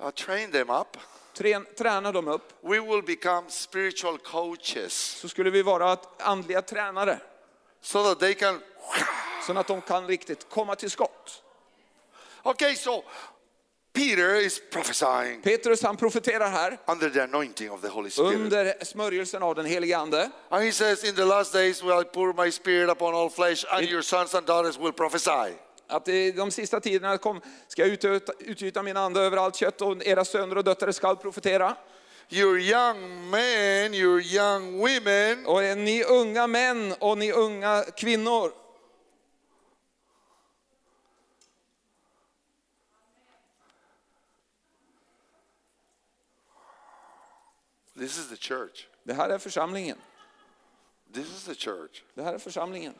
[0.00, 0.96] uh, train them up?
[1.38, 7.20] Trän, träna dem upp We will become spiritual coaches så skulle vi vara andliga tränare
[7.80, 8.60] so that they can.
[9.46, 11.42] så att de kan riktigt komma till skott.
[12.42, 13.04] Okay, so
[13.92, 18.34] Peter is prophesying Petrus han profeterar här under the anointing of the Holy Spirit.
[18.34, 20.30] under smörjelsen av den helige ande.
[20.48, 23.64] And he says, In the last days will I pour my spirit upon all flesh,
[23.70, 25.54] and your sons and daughters will prophesy.
[25.90, 29.80] Att i de sista tiderna kom, ska jag utgjuta, utgjuta min ande över allt kött
[29.80, 31.76] och era söner och döttrar skall profetera.
[32.30, 38.52] Your young men, your young women Och ni unga män och ni unga kvinnor.
[47.98, 48.86] This is the church.
[49.02, 49.98] Det här är församlingen.
[51.14, 52.02] This is the church.
[52.14, 52.94] Det här är församlingen.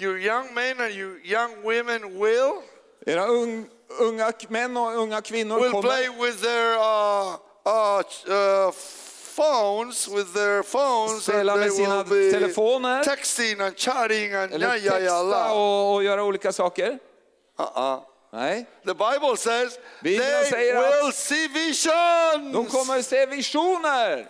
[0.00, 2.62] Your young men and your young women will
[3.06, 3.66] Era ung,
[4.00, 7.36] unga män och unga kvinnor will play kommer, with their uh,
[7.66, 8.72] uh, uh,
[9.36, 13.02] phones, with their phones, Spela and med sina telefoner.
[13.04, 15.52] texting and chatting and eller ja, ja, ja, texta la.
[15.52, 16.98] och, och göra olika saker.
[17.58, 18.00] Uh-uh.
[18.32, 22.52] Nej, The Bible says Bibeln they säger att will see visions.
[22.52, 24.26] de kommer se visioner.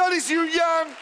[0.00, 0.94] That is your young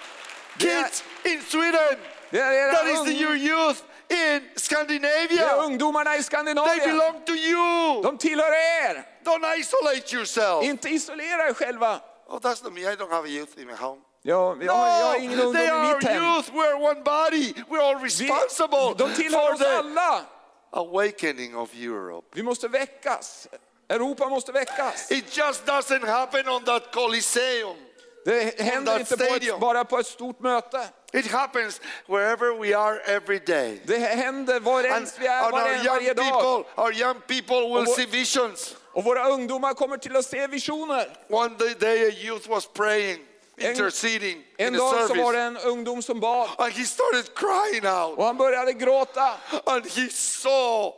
[0.58, 1.96] kids in Sweden.
[2.30, 5.56] Det är, era That is the, ung, your youth in det är Scandinavia.
[5.56, 8.02] ungdomarna i They belong to you.
[8.02, 9.04] De tillhör er.
[9.24, 10.64] Don't isolate yourself.
[10.64, 12.00] Inte isolera er själva.
[12.28, 12.80] Oh, that's not me.
[12.80, 14.00] I don't have a youth in my home.
[14.22, 16.22] Jag, jag, har- jag har ingen No, ungdom they i are mitt hem.
[16.22, 16.50] youth.
[16.52, 17.52] We're one body.
[17.70, 20.24] We're all Vi, responsible de tillhör for oss the alla.
[20.72, 22.26] awakening of Europe.
[22.34, 23.48] Vi måste väckas.
[23.88, 25.10] Europa måste väckas.
[25.10, 27.76] It just doesn't happen on that Coliseum.
[28.24, 29.54] Det händer inte på stadium.
[29.54, 30.88] ett, bara på ett stort möte.
[31.12, 33.80] It happens wherever we are every day.
[33.86, 36.24] Det händer var ens vi är varje, dag.
[36.24, 38.76] people, our young people will vår- see visions.
[38.92, 41.08] Och våra ungdomar kommer till att se visioner.
[41.28, 43.18] One day, a youth was praying,
[43.58, 47.86] interceding En in dag så var det en ungdom som bad And he started crying
[47.86, 48.18] out.
[48.18, 49.34] och han började gråta.
[49.64, 50.92] And he saw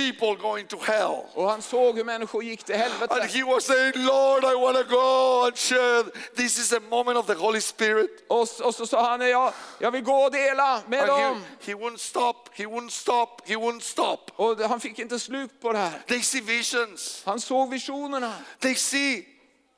[0.00, 1.24] people going to hell.
[1.34, 2.74] Och han såg hur människor gick till
[3.10, 6.04] And he was saying, Lord, I want to go and share.
[6.36, 8.24] This is a moment of the Holy Spirit.
[8.28, 11.42] Och, och så sa han, jag, jag vill gå och dela med And dem.
[11.60, 14.30] he, he wouldn't stop, he wouldn't stop, he wouldn't stop.
[14.36, 16.02] Och han fick inte slut på det här.
[16.06, 17.22] They see visions.
[17.26, 18.34] Han såg visionerna.
[18.58, 19.24] They see,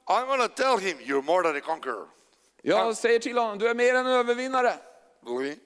[0.07, 2.09] I'm going to tell him, you're more than a conqueror.
[2.63, 4.75] Jag säger till honom, du är mer än övervinnare.
[5.27, 5.57] Believe?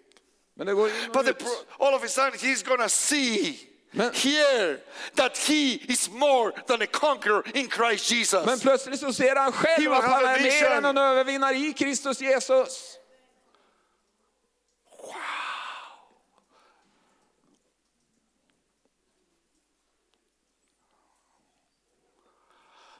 [0.54, 1.38] Men det går in och But ut.
[1.38, 3.58] pro- all of a sudden, he's going to see,
[3.96, 4.80] Men- hear
[5.14, 8.46] that he is more than a conqueror in Christ Jesus.
[8.46, 11.72] Men plötsligt så ser han He själv att han är mer än en övervinnare i
[11.72, 12.98] Kristus Jesus.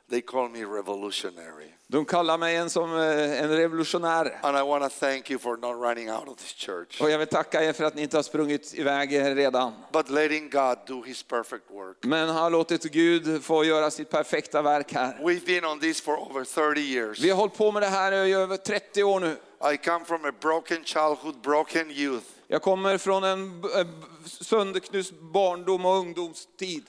[0.09, 1.76] They call me revolutionary.
[1.89, 4.39] De kallar mig en, som eh, en revolutionär.
[4.43, 7.19] And I want to thank you for not running out of this church, Och jag
[7.19, 9.73] vill tacka er för att ni inte har sprungit iväg redan.
[9.93, 11.97] but letting God do his perfect work.
[12.03, 15.19] Men har låtit Gud få göra sitt perfekta verk här.
[15.23, 17.21] We've been on this for over 30 years.
[17.21, 19.37] Vi har hållit på med det här i över 30 år nu.
[19.73, 22.27] I come from a broken childhood, broken youth.
[22.47, 23.87] Jag kommer från en eh,
[24.27, 26.85] sönderknust barndom och ungdomstid.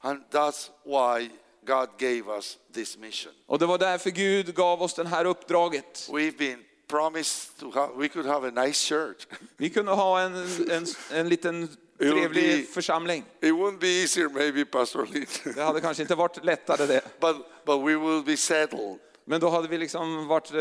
[0.00, 1.30] And that's why
[1.66, 3.32] God gave us this mission.
[3.46, 6.08] Och det var därför Gud gav oss det här uppdraget.
[6.12, 9.26] We've been promised to have, we could have a nice church.
[9.56, 10.34] Vi kunde ha en,
[10.70, 13.24] en, en liten trevlig be- församling.
[13.40, 15.26] It wouldn't be easier, maybe, Pastor Lynn.
[15.54, 17.00] Det hade kanske inte varit lättare det.
[17.20, 17.36] but,
[17.66, 18.98] but we will be settled.
[19.24, 20.58] Men då hade vi liksom varit eh,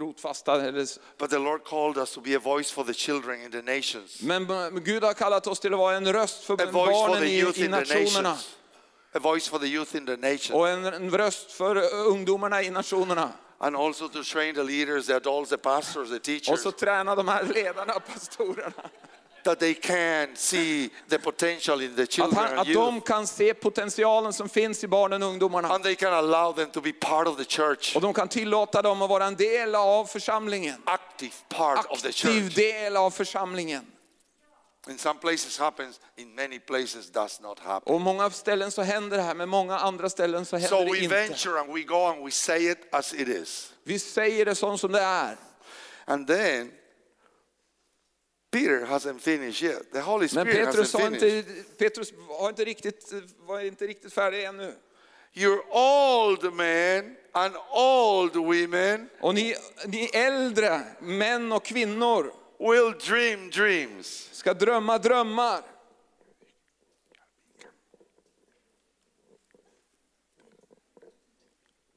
[0.00, 0.62] rotfasta.
[0.68, 3.50] Eller, s- But the Lord called us to be a voice for the children in
[3.50, 4.46] the nations, men
[4.84, 7.60] Gud har kallat oss till att vara en röst för a voice for barnen the
[7.62, 8.38] i, i nationerna.
[9.18, 12.70] A voice for the youth in the nations, Och en, en röst för ungdomarna i
[12.70, 13.32] nationerna.
[13.60, 17.14] and also to train the leaders, the adults, the pastors, the Och teachers, så träna
[17.14, 18.72] de här ledarna, pastorerna.
[19.44, 23.26] that they can see the potential in the Att, children han, and att de kan
[23.26, 25.68] se potentialen som finns i barnen och ungdomarna.
[25.68, 28.82] and they can allow them to be part of the church, Och de kan tillåta
[28.82, 30.82] dem att vara en del av församlingen.
[30.84, 32.54] active part of the Aktiv church.
[32.54, 33.86] del av församlingen.
[34.88, 37.94] In some places happens, in many places does not happen.
[37.94, 40.92] Och många ställen så händer det här, men många andra ställen så händer So det
[40.92, 41.14] we inte.
[41.14, 43.72] venture and we go and we say it as it is.
[43.84, 45.36] Vi säger det sånt som det är.
[46.04, 46.72] And then
[48.50, 49.92] Peter hasn't finished yet.
[49.92, 51.38] The Holy Men Spirit Petrus, hasn't har finished.
[51.38, 54.74] inte, Petrus var, inte riktigt, var inte riktigt färdig ännu.
[55.34, 59.54] You're old men and old women Och ni,
[59.86, 64.28] ni äldre män och kvinnor will dream dreams.
[64.32, 65.62] ska drömma drömmar.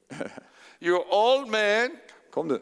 [0.80, 1.98] You're old men
[2.32, 2.62] Kom du.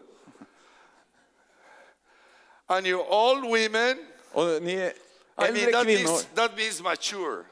[2.67, 3.97] and you're old women.
[4.31, 4.93] Och ni är I
[5.37, 6.03] mean, äldre that kvinnor.
[6.09, 7.43] means, that means mature.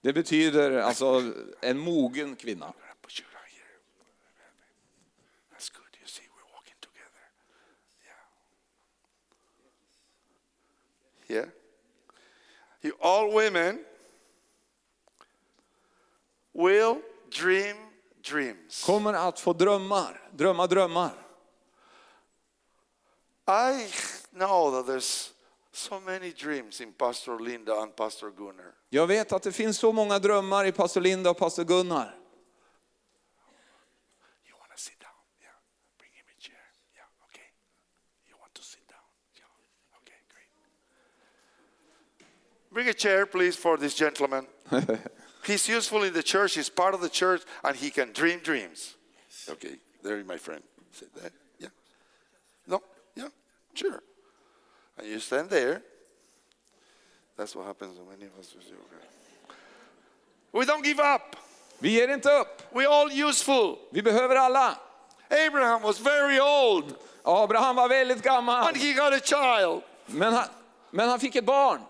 [0.00, 2.72] Det betyder alltså en mogen kvinna.
[11.28, 11.46] Yeah.
[12.82, 13.84] You all women
[16.52, 16.96] will
[17.30, 17.76] dream
[18.30, 18.84] dreams.
[18.86, 21.12] Kommer att få drömmar, drömma drömmar.
[23.48, 23.88] I
[24.32, 25.30] know that there's
[25.72, 28.72] so many dreams in Pastor Linda and Pastor Gunnar.
[28.88, 32.14] Jag vet att det finns så många drömmar i pastor Linda och pastor Gunnar.
[42.76, 44.46] Bring a chair, please, for this gentleman.
[45.46, 46.56] He's useful in the church.
[46.56, 48.96] He's part of the church, and he can dream dreams.
[49.48, 49.76] Okay.
[50.02, 50.62] There, my friend.
[50.92, 51.30] Sit there.
[51.58, 51.68] Yeah.
[52.66, 52.82] No.
[53.14, 53.28] Yeah.
[53.72, 54.02] Sure.
[54.98, 55.80] And you stand there.
[57.38, 58.54] That's what happens when many of us.
[58.54, 59.54] Okay.
[60.52, 61.34] We don't give up.
[61.80, 62.62] Vi ger inte upp.
[62.74, 63.78] We're all useful.
[63.90, 64.78] Vi behöver alla.
[65.30, 66.94] Abraham was very old.
[67.24, 69.82] Abraham var väldigt gammal, And he got a child.
[70.08, 70.48] men han,
[70.90, 71.80] men han fick ett barn.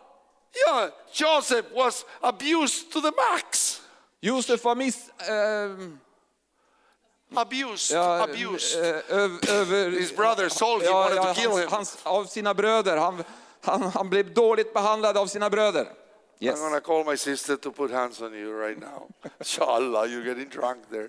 [0.66, 3.80] Yeah, Joseph was abused to the max.
[4.22, 5.10] Josef var miss...
[5.28, 5.70] Eh,
[7.34, 8.76] Abused, ja, abused.
[8.84, 9.02] eh,
[9.48, 11.70] över, His brother sold him, wanted to kill hans, him.
[11.70, 12.96] hans, av sina bröder.
[12.96, 13.24] Han,
[13.62, 15.88] han, han blev dåligt behandlad av sina bröder.
[16.38, 16.54] Yes.
[16.58, 19.08] I'm gonna call my sister to put hands on you right now.
[19.40, 21.08] Inshallah, you're getting drunk there.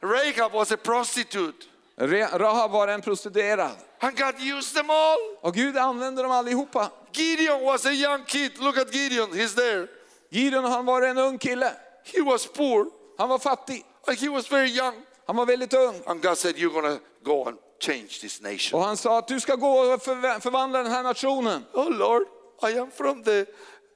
[0.00, 1.68] Rahab was a prostitute,
[2.00, 3.70] Rahab var en prostituerad.
[4.00, 5.18] and God used them all.
[5.40, 6.90] Och Gud använde dem allihopa.
[7.12, 8.52] Gideon was a young kid.
[8.58, 9.86] Look at Gideon, he's there.
[10.30, 11.72] Gideon han var en ung kille.
[12.04, 12.86] He was poor,
[13.18, 13.84] Han var fattig.
[14.08, 14.94] like he was very young.
[15.26, 16.02] Han var väldigt ung.
[16.06, 18.80] And God said, You're gonna go and change this nation.
[18.80, 21.64] Och han sa att du ska gå och förv- förvandla den här nationen.
[21.72, 22.22] Oh Lord,
[22.62, 23.46] I am from the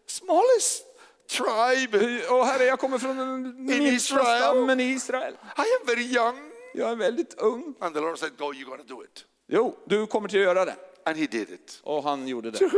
[0.06, 0.85] smallest
[1.31, 2.27] tribe.
[2.28, 5.32] Och herre, jag kommer från den minsta stammen i Israel.
[5.56, 6.52] I am very young.
[6.74, 7.74] Jag är väldigt ung.
[7.81, 9.24] And the Lord said, Go, you're gonna do it.
[9.47, 10.77] Jo, du kommer till att göra det.
[11.05, 11.81] And he did it.
[11.82, 12.70] Och han gjorde det.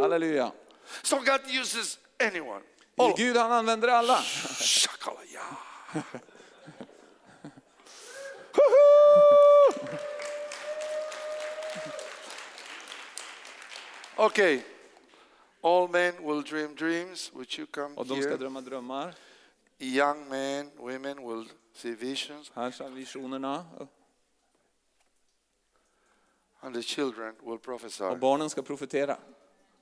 [0.00, 0.52] Halleluja.
[1.02, 2.60] So God uses anyone.
[2.96, 4.16] Oh, Gud han använder alla.
[4.60, 5.42] shakalaya.
[14.16, 14.62] okay.
[15.62, 17.30] All men will dream dreams.
[17.34, 18.36] Would you come Och de ska here?
[18.36, 19.14] drömma drömmar.
[19.78, 21.48] Young men, women will.
[22.54, 23.64] Här är visionerna.
[26.60, 28.04] And the children will prophesy.
[28.04, 29.16] Och barnen ska profetera.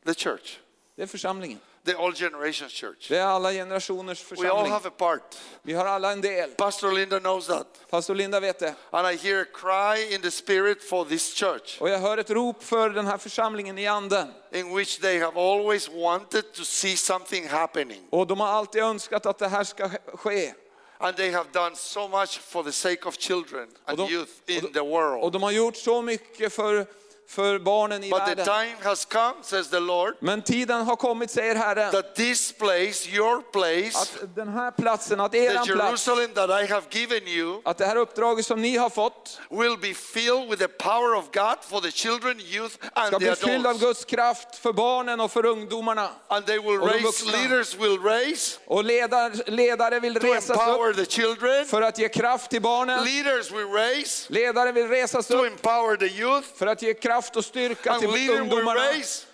[0.04, 0.58] The church.
[0.96, 1.58] Det är församlingen.
[1.84, 3.08] the all generations church.
[3.08, 4.72] Det är alla generationers We all församling.
[4.72, 5.38] have a part.
[5.62, 6.50] Vi har alla en del.
[6.50, 7.66] Pastor Linda knows that.
[7.90, 8.74] Pastor Linda vet det.
[8.90, 12.30] And I hear a cry in the spirit for this church, Och jag hör ett
[12.30, 14.32] rop för den här församlingen i anden.
[14.52, 18.06] in which they have always wanted to see something happening.
[18.10, 20.54] Och de har alltid önskat att det här ska ske.
[20.98, 24.60] And they have done so much for the sake of children and de, youth in
[24.60, 25.32] the de, och world.
[25.32, 26.86] de har gjort så mycket för,
[27.28, 28.44] för barnen i But the världen.
[28.44, 33.08] time has come, says the Lord, Men tiden har kommit, säger Herren, that this place,
[33.08, 35.68] your place, att den här platsen, att the eran plats,
[36.06, 39.78] Jerusalem that I have given you, att det här uppdraget som ni har fått will
[39.78, 43.34] be filled with the power of God for the children, youth, and ska the bli
[43.34, 43.84] fylld av adults.
[43.84, 46.08] Guds kraft för barnen och för ungdomarna.
[46.28, 47.32] And they will Och raise, vuxna.
[47.32, 52.50] leaders will raise Och ledare, ledare vill resas upp the children, för att ge kraft
[52.50, 53.04] till barnen.
[53.04, 57.15] leaders will raise Ledare vill resas to upp empower the youth, för att ge kraft
[57.36, 58.80] och styrka And till ungdomarna.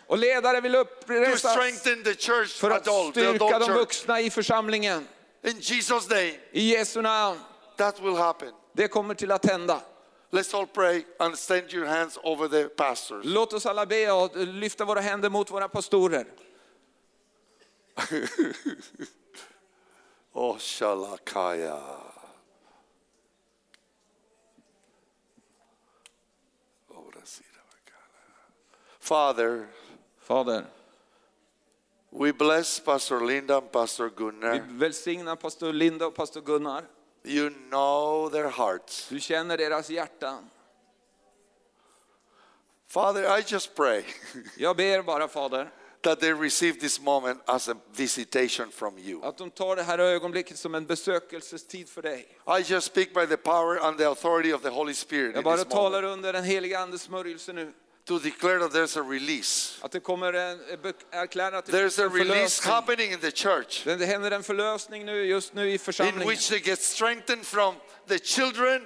[0.06, 1.42] Och ledare vill uppresas
[2.18, 5.09] church, för att adult, styrka de vuxna i församlingen.
[5.44, 7.40] In Jesus' name, I Jesu namn.
[7.76, 8.52] that will happen.
[8.72, 9.80] Det kommer till att hända.
[10.30, 13.24] Let's all pray and extend your hands over the pastors.
[13.24, 16.26] Låt oss alla be och lyfta våra händer mot våra pastorer.
[20.34, 21.78] Oh, Shalakaya.
[29.02, 29.66] Father,
[30.20, 30.64] Fader,
[32.12, 34.62] we bless Pastor Linda and Pastor vi Gunnar.
[34.68, 36.84] välsignar pastor Linda och pastor Gunnar.
[37.24, 39.08] You know their hearts.
[39.08, 40.50] Du känner deras hjärtan.
[42.88, 44.04] Father, I just pray
[44.56, 45.70] Jag ber bara Fader,
[46.02, 49.24] that they receive this moment as a visitation from you.
[49.24, 52.28] att de tar det här ögonblicket som en besökelsestid för dig.
[52.58, 55.64] I just speak by the power and the authority of the Holy Spirit Jag bara
[55.64, 57.72] talar under den heliga andes smörjelse nu.
[58.04, 59.78] To declare that there's a release.
[59.82, 60.58] Att det kommer en,
[61.10, 63.84] erklära att det There's a release happening in the church.
[63.84, 67.74] Det händer en förlösning nu, just nu i in which they get strengthened from
[68.08, 68.82] the children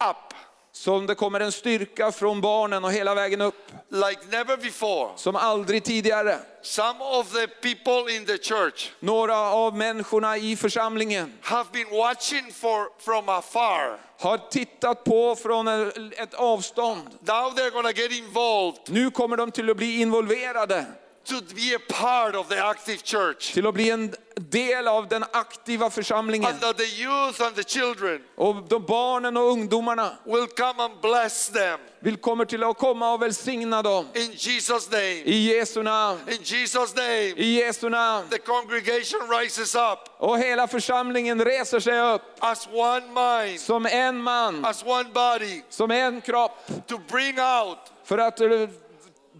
[0.00, 0.34] up
[0.76, 3.72] Som det kommer en styrka från barnen och hela vägen upp.
[3.90, 5.08] like never before.
[5.16, 6.38] Som aldrig tidigare.
[6.62, 12.52] Some of the people in the church Några av människorna i församlingen have been watching
[12.52, 13.98] for from afar.
[14.18, 15.68] har tittat på från
[16.16, 17.08] ett avstånd.
[17.20, 20.84] Now they're to get involved Nu kommer de till att bli involverade,
[21.28, 23.52] to be a part of the active church.
[23.54, 26.50] till att bli en del av den aktiva församlingen.
[26.50, 31.00] And that the youth and the children Och de barnen och ungdomarna will come and
[31.02, 34.06] bless them vill kommer till att komma och välsigna dem.
[34.14, 35.22] in Jesus' name.
[35.24, 36.20] I Jesu namn.
[36.28, 38.28] In Jesus' name, I Jesu namn.
[38.30, 44.16] the congregation rises up Och hela församlingen reser sig upp as one mind, som en
[44.22, 46.66] man, as one body, som en kropp.
[46.86, 48.40] to bring out För att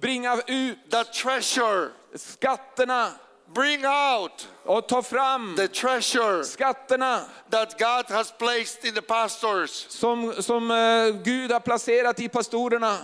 [0.00, 3.12] bringa ut the treasure, skatterna
[3.54, 7.20] bring out och ta fram the treasure skatterna
[7.50, 9.86] that God has placed in the pastors.
[9.88, 12.98] som, som eh, Gud har placerat i pastorerna.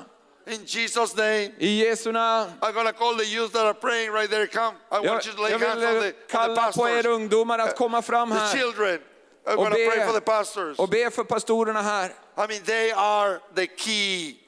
[0.47, 2.51] In Jesus' name, I Jesu namn.
[2.61, 4.49] I'm going to call the youth that are praying right there.
[4.49, 4.75] Come.
[4.91, 7.03] I Jag, want you to lay hands on the, eh, on the kalla på er
[7.03, 9.01] pastors, ungdomar att komma fram the children.
[9.47, 10.79] I'm och going to pray for the pastors.
[10.79, 12.07] och be för pastorerna här.
[12.37, 14.42] I mean, they are the key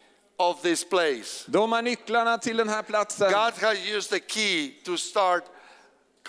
[0.50, 1.44] of this place.
[1.46, 3.32] De är nycklarna till den här platsen.
[3.32, 5.44] God has used the key to start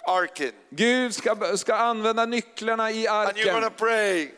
[0.08, 0.52] arking.
[0.70, 3.78] Gud ska, ska använda nycklarna i And you're going to arken.
[3.78, 4.32] pray.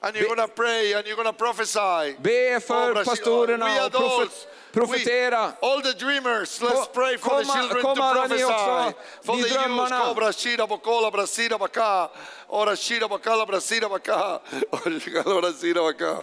[0.00, 2.16] And you're going to pray and you're going to prophesy.
[2.22, 5.46] Be Oh, för Brasil- pastorerna och profet, profetera.
[5.46, 8.96] we- all the dreamers, let's pray for the kom- children to ni också, prophesy.
[9.22, 10.00] For the youth, drömmarna.
[10.06, 12.08] Cobra, Shida, Bokola, Brasida, Baka.
[12.48, 14.40] Ora, Shida, Bakala, Brasida, Baka.
[14.70, 16.22] Ora, Shida, Brasida, Baka.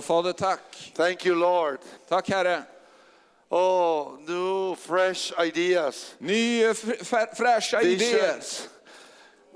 [0.00, 0.92] Och Fader tack.
[0.96, 1.78] Thank you, Lord.
[2.08, 2.62] Tack Herre.
[3.50, 7.96] Oh, new, fresh ideas, Nya fr- fr- fräscha idéer.
[7.98, 8.68] visions.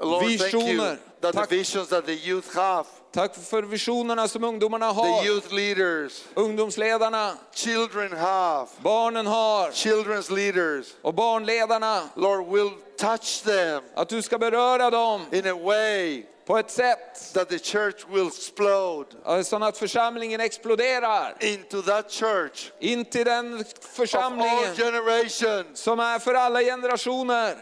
[0.00, 0.98] Lord, thank you Visioner.
[1.20, 1.48] that Tack.
[1.48, 5.24] the visions that the youth have Tack för visionerna som ungdomarna the har.
[5.24, 10.86] youth leaders, Ungdomsledarna, children have, barnen har children's leaders.
[11.02, 12.08] och barnledarna.
[12.16, 17.32] Lord, will touch them Att du ska beröra dem in a way på ett sätt
[17.34, 21.34] that the church will explode eh, så att församlingen exploderar.
[21.40, 25.78] into that church In till den of all generations.
[25.80, 27.56] som är för alla generationer.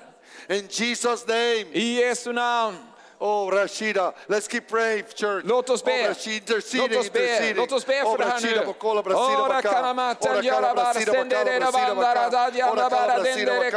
[0.48, 1.66] In Jesus' name.
[1.72, 2.76] I Jesu namn.
[3.24, 4.14] Oh, Rashida.
[4.28, 5.44] Let's keep praying, church.
[5.46, 5.92] Låt oss be.
[5.92, 6.54] Oh, Rashida,
[7.56, 7.94] Låt oss be.
[8.02, 8.74] För oh, det här nu.
[9.14, 13.70] Ora kanamatan yara bara sende na bandara da yara bara dende de.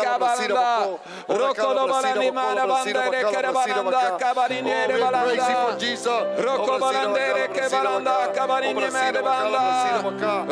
[1.27, 5.77] Roko do bala ni mana banda de karabaranda kabarine de balanda.
[6.38, 9.63] Roko balande de kabaranda kabarine me banda.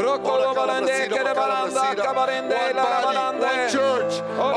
[0.06, 3.70] Roko do balande de kabaranda kabarinde la balanda.
[3.72, 4.22] Church.
[4.40, 4.53] Up.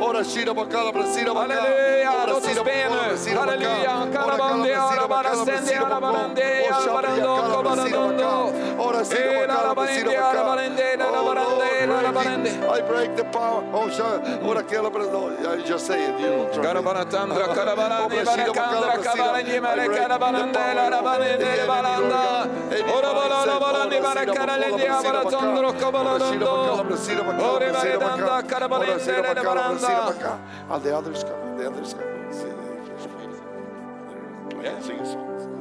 [0.00, 1.88] Ora shida bakala brasida bakala.
[2.18, 2.57] Hallelujah.
[3.42, 3.94] Aleluia.
[12.78, 13.62] I break the power.
[13.72, 13.88] Oh,
[14.42, 14.62] ora.
[15.48, 16.20] I just say it.
[16.20, 16.62] You don't try.
[16.64, 16.82] Ora
[30.82, 31.24] the others.
[31.56, 32.17] The others.
[34.62, 34.80] Yeah.
[34.80, 35.57] Sing a song.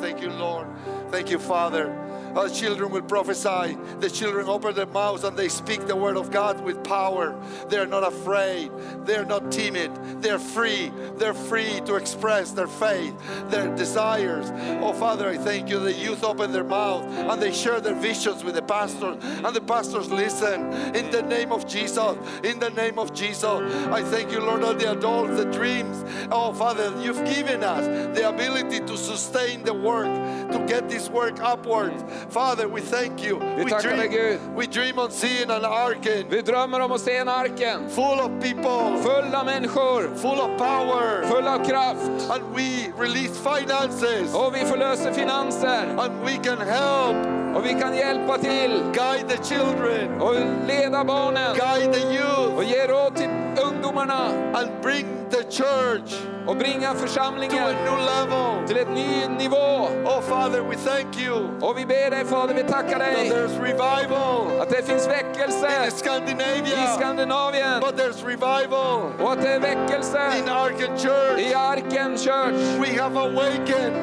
[0.00, 0.66] Thank you, Lord.
[1.10, 1.96] Thank you, Father.
[2.36, 3.76] Our children will prophesy.
[3.98, 7.34] The children open their mouths and they speak the word of God with power.
[7.68, 8.70] They're not afraid.
[9.04, 9.90] They're not timid.
[10.22, 10.92] They're free.
[11.16, 13.14] They're free to express their faith,
[13.50, 14.52] their desires.
[14.80, 15.80] Oh, Father, I thank you.
[15.80, 19.60] The youth open their mouth and they share their visions with the pastors, and the
[19.60, 20.72] pastors listen.
[20.94, 22.16] In the name of Jesus.
[22.44, 23.44] In the name of Jesus.
[23.44, 26.04] I thank you, Lord, all the adults, the dreams.
[26.30, 30.06] Oh, Father, you've given us the ability to sustain the work,
[30.52, 31.92] to get this work upward.
[32.30, 33.38] Father, we thank you.
[33.38, 34.38] Vi We tackar dig, Gud.
[34.38, 37.88] dream, we dream on seeing an arken Vi drömmer om att se en arken.
[37.90, 42.30] full of people, full av människor, full of power, full av kraft.
[42.30, 45.86] and we release finances, Och vi förlöser finanser.
[45.98, 47.16] And we can help
[47.56, 48.82] och vi kan hjälpa till.
[48.94, 50.34] guide the children, och
[50.66, 51.56] leda barnen.
[51.56, 53.30] Guide the och youth, ge råd till
[53.66, 54.26] ungdomarna.
[54.54, 56.14] And bring the church
[56.50, 58.68] och bringa to a församlingen new level.
[58.68, 59.88] till ett ny nivå.
[60.04, 63.62] Oh, Father, we thank you Och vi ber dig Fader, vi tackar that dig there's
[63.62, 69.52] revival att det finns in väckelse i Scandinavia, Skandinavien but there's revival och att det
[69.52, 71.38] är väckelse in Arken Church.
[71.38, 72.80] i Arken Church.
[72.82, 73.94] We have awakened.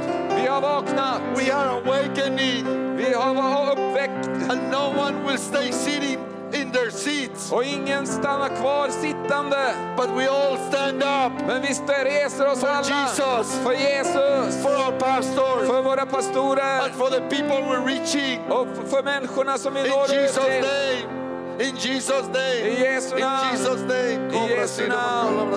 [0.42, 6.17] Vi har vaknat, We are awakening, vi har uppväckt and no one will stay sitting
[6.54, 9.74] in their seats, och ingen stannar kvar sittande.
[9.98, 11.68] but we all stand up Men vi
[12.04, 13.60] reser oss For alla Jesus.
[13.64, 18.40] för Jesus, for our pastors för våra pastorer and for the people we're reaching.
[18.50, 20.62] och för människorna som vi In når ut Jesus' till.
[20.62, 21.18] name.
[21.60, 22.70] In Jesus' name.
[22.70, 23.48] I Jesu In namn.
[23.52, 24.48] Jesus' name.
[24.48, 25.52] I Jesu namn.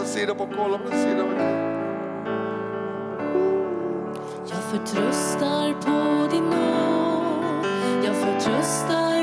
[4.46, 7.64] Jag förtröstar på din nåd
[8.04, 9.19] Jag förtröstar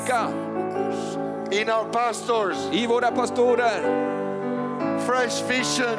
[0.00, 3.80] styrka in our pastors, i våra pastorer.
[5.06, 5.98] fresh vision,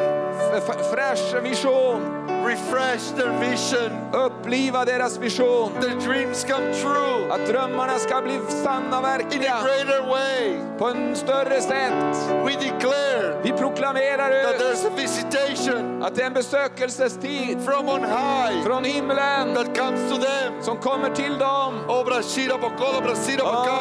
[0.92, 5.72] Fräsch vision, refresh their vision, uppliva deras vision.
[5.82, 10.58] their dreams come true Att drömmarna ska bli sanna, in a verkliga, greater way.
[10.78, 12.16] på en större sätt.
[12.46, 18.02] We declare Vi proklamerar that there's a visitation att det är en besökelsestid from on
[18.04, 20.54] high från himlen that comes to them.
[20.62, 21.74] som kommer till dem.
[22.06, 23.72] Brasida Baka.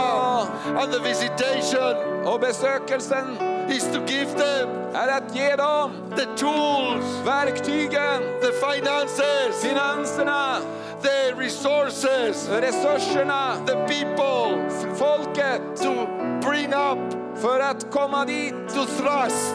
[0.83, 3.37] And the visitation Och besökelsen
[3.71, 10.59] is to give them är att ge dem the tools, verktygen, the finances, finanserna,
[11.03, 16.07] the resources, resurserna, the people folket to
[16.49, 16.99] bring up,
[17.37, 19.55] för att komma dit, to thrust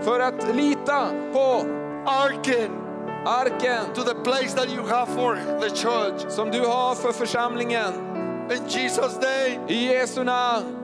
[0.00, 1.66] för att lita på
[2.06, 2.80] Arken
[3.26, 6.30] arken to the place that you have for the church.
[6.30, 7.92] som du har för församlingen.
[8.50, 9.68] In Jesus' name.
[9.68, 10.79] I Jesu namn.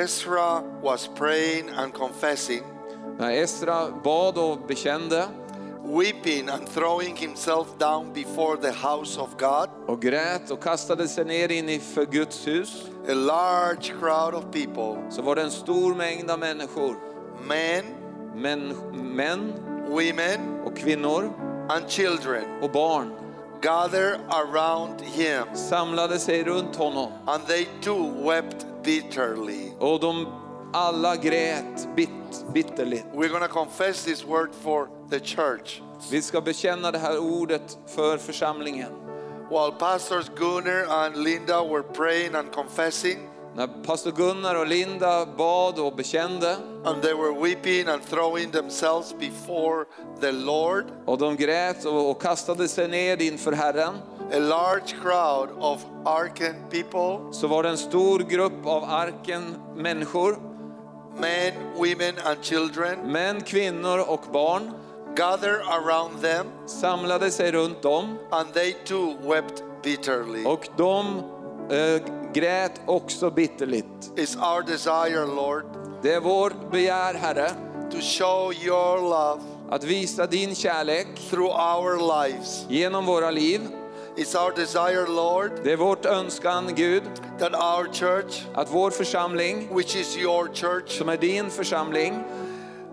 [0.00, 2.62] Ezra was praying and confessing,
[3.18, 5.28] När Esra bad och bekände
[5.84, 11.24] weeping and throwing himself down before the house of God, och grät och kastade sig
[11.24, 12.84] ner in i för Guds hus.
[13.08, 16.96] A large crowd of people, så var det en stor mängd av människor,
[17.46, 17.84] men,
[18.34, 19.52] män, män
[19.88, 21.32] women, och kvinnor
[21.68, 23.12] and children, och barn
[23.62, 27.12] gather around him, samlade sig runt honom.
[27.26, 29.72] And they too wept bitterly.
[29.78, 30.26] och de
[30.72, 32.08] alla grät bit,
[32.54, 33.06] bitterligt.
[33.14, 35.82] We're going to confess this word for the church.
[36.10, 38.92] Vi ska bekänna det här ordet för församlingen.
[39.50, 43.18] While Pastors Gunnar and Linda were praying and confessing,
[43.56, 46.56] När pastor Gunnar och Linda bad och bekände.
[46.84, 49.84] And they were weeping and throwing themselves before
[50.20, 53.94] the Lord, och de grät och, och kastade sig ner inför Herren.
[54.32, 60.38] A large crowd of Arkan people, så var det en stor grupp av arken människor,
[61.16, 64.72] men, women, and children, män, kvinnor och barn
[65.16, 68.18] gather around them, samlade sig runt dem.
[68.30, 70.44] And they too wept bitterly.
[70.44, 71.22] och de
[72.32, 74.10] grät också bitterligt.
[74.16, 75.64] It's our desire, Lord,
[76.02, 77.50] Det är vår begär, Herre,
[77.90, 82.66] to show your love att visa din kärlek through our lives.
[82.68, 83.60] genom våra liv.
[84.16, 87.02] It's our desire, Lord, Det är vårt önskan, Gud,
[87.38, 92.14] that our church, att vår församling, which is your church, som är din församling,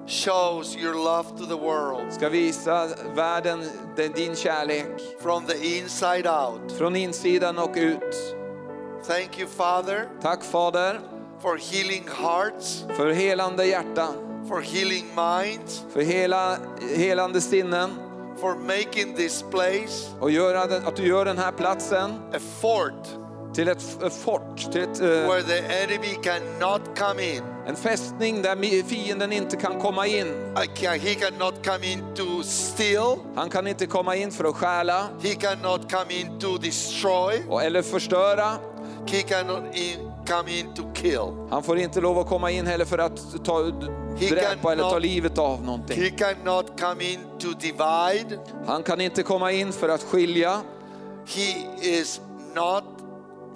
[0.08, 3.64] shows your love to the world ska visa världen
[3.96, 4.88] den- din kärlek
[5.22, 6.72] from the inside out.
[6.78, 8.37] från insidan och ut.
[9.08, 11.00] Thank you, Father, Tack Fader
[11.42, 14.14] for healing hearts, för helande hjärtan,
[14.50, 16.58] for healing minds, för hela,
[16.96, 17.90] helande sinnen
[18.42, 23.08] for making this place och göra den, att du gör den här platsen a fort
[23.56, 27.44] till ett f- fort, till ett, eh, where the enemy cannot come in.
[27.68, 30.28] en fästning där fienden inte kan komma in.
[30.64, 34.56] I can, he cannot come in to steal, Han kan inte komma in för att
[34.56, 38.58] stjäla he cannot come in to destroy, och, eller förstöra.
[39.10, 41.48] He cannot in, come in to kill.
[41.50, 43.64] Han får inte lov att komma in heller för att ta,
[44.18, 46.02] He dräpa eller ta livet av någonting.
[46.02, 48.40] He cannot come in to divide.
[48.66, 50.62] Han kan inte komma in för att skilja.
[51.26, 52.22] He is
[52.56, 52.84] not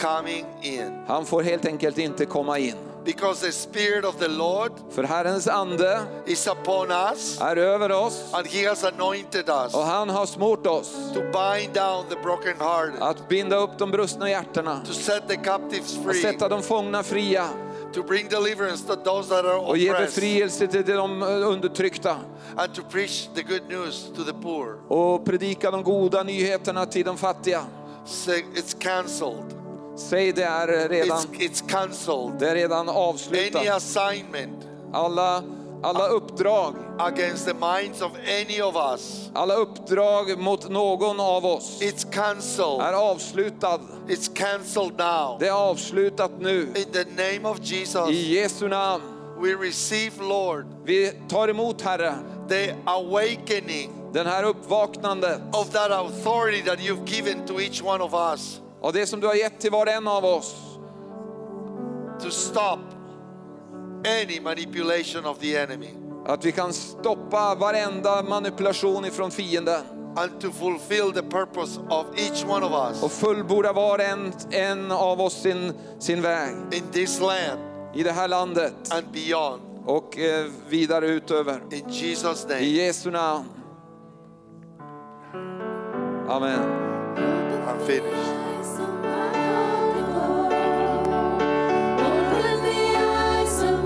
[0.01, 2.75] coming in Han får helt enkelt inte komma in.
[3.05, 8.33] Because the Spirit of the Lord För Herrens ande is upon us är över oss
[8.33, 13.01] and He has anointed us och han har smort oss to bind down the brokenhearted,
[13.01, 17.03] att binda upp de brustna hjärtarna, to set the captives att free, sätta de fångna
[17.03, 17.49] fria
[17.93, 22.17] to bring deliverance to those that are och ge befrielse till de undertryckta
[22.57, 24.77] and to preach the good news to the poor.
[24.87, 27.65] och predika de goda nyheterna till de fattiga.
[28.05, 29.60] Say it's cancelled.
[29.95, 32.39] Säg det är redan, It's, it's cancelled.
[32.39, 33.67] det är redan Any avslutat.
[33.69, 35.43] assignment Alla,
[35.83, 41.81] alla uppdrag, against the minds of any of us, alla uppdrag mot någon av oss
[41.81, 42.81] it's cancelled.
[42.81, 43.79] är avslutad.
[44.07, 45.37] It's cancelled now.
[45.39, 46.61] Det är avslutat nu.
[46.75, 49.03] In the name of Jesus, I Jesu namn.
[49.41, 52.13] we receive, Lord, Vi tar emot Herre,
[52.49, 58.13] the awakening den här uppvaknandet of that authority that you've given to each one of
[58.33, 60.55] us och det som du har gett till var och en av oss.
[62.21, 62.79] to stop
[64.05, 65.89] any manipulation of the enemy
[66.25, 69.81] Att vi kan stoppa varenda manipulation ifrån fienden
[70.15, 74.91] and to fulfill the purpose of each one of us och fullborda var en, en
[74.91, 77.59] av oss sin, sin väg in this land
[77.95, 79.61] i det här landet and beyond.
[79.85, 81.61] och eh, vidare utöver.
[81.71, 83.45] In Jesus' I name, Jesu namn.
[86.29, 86.59] Amen.
[87.67, 88.40] I'm finished.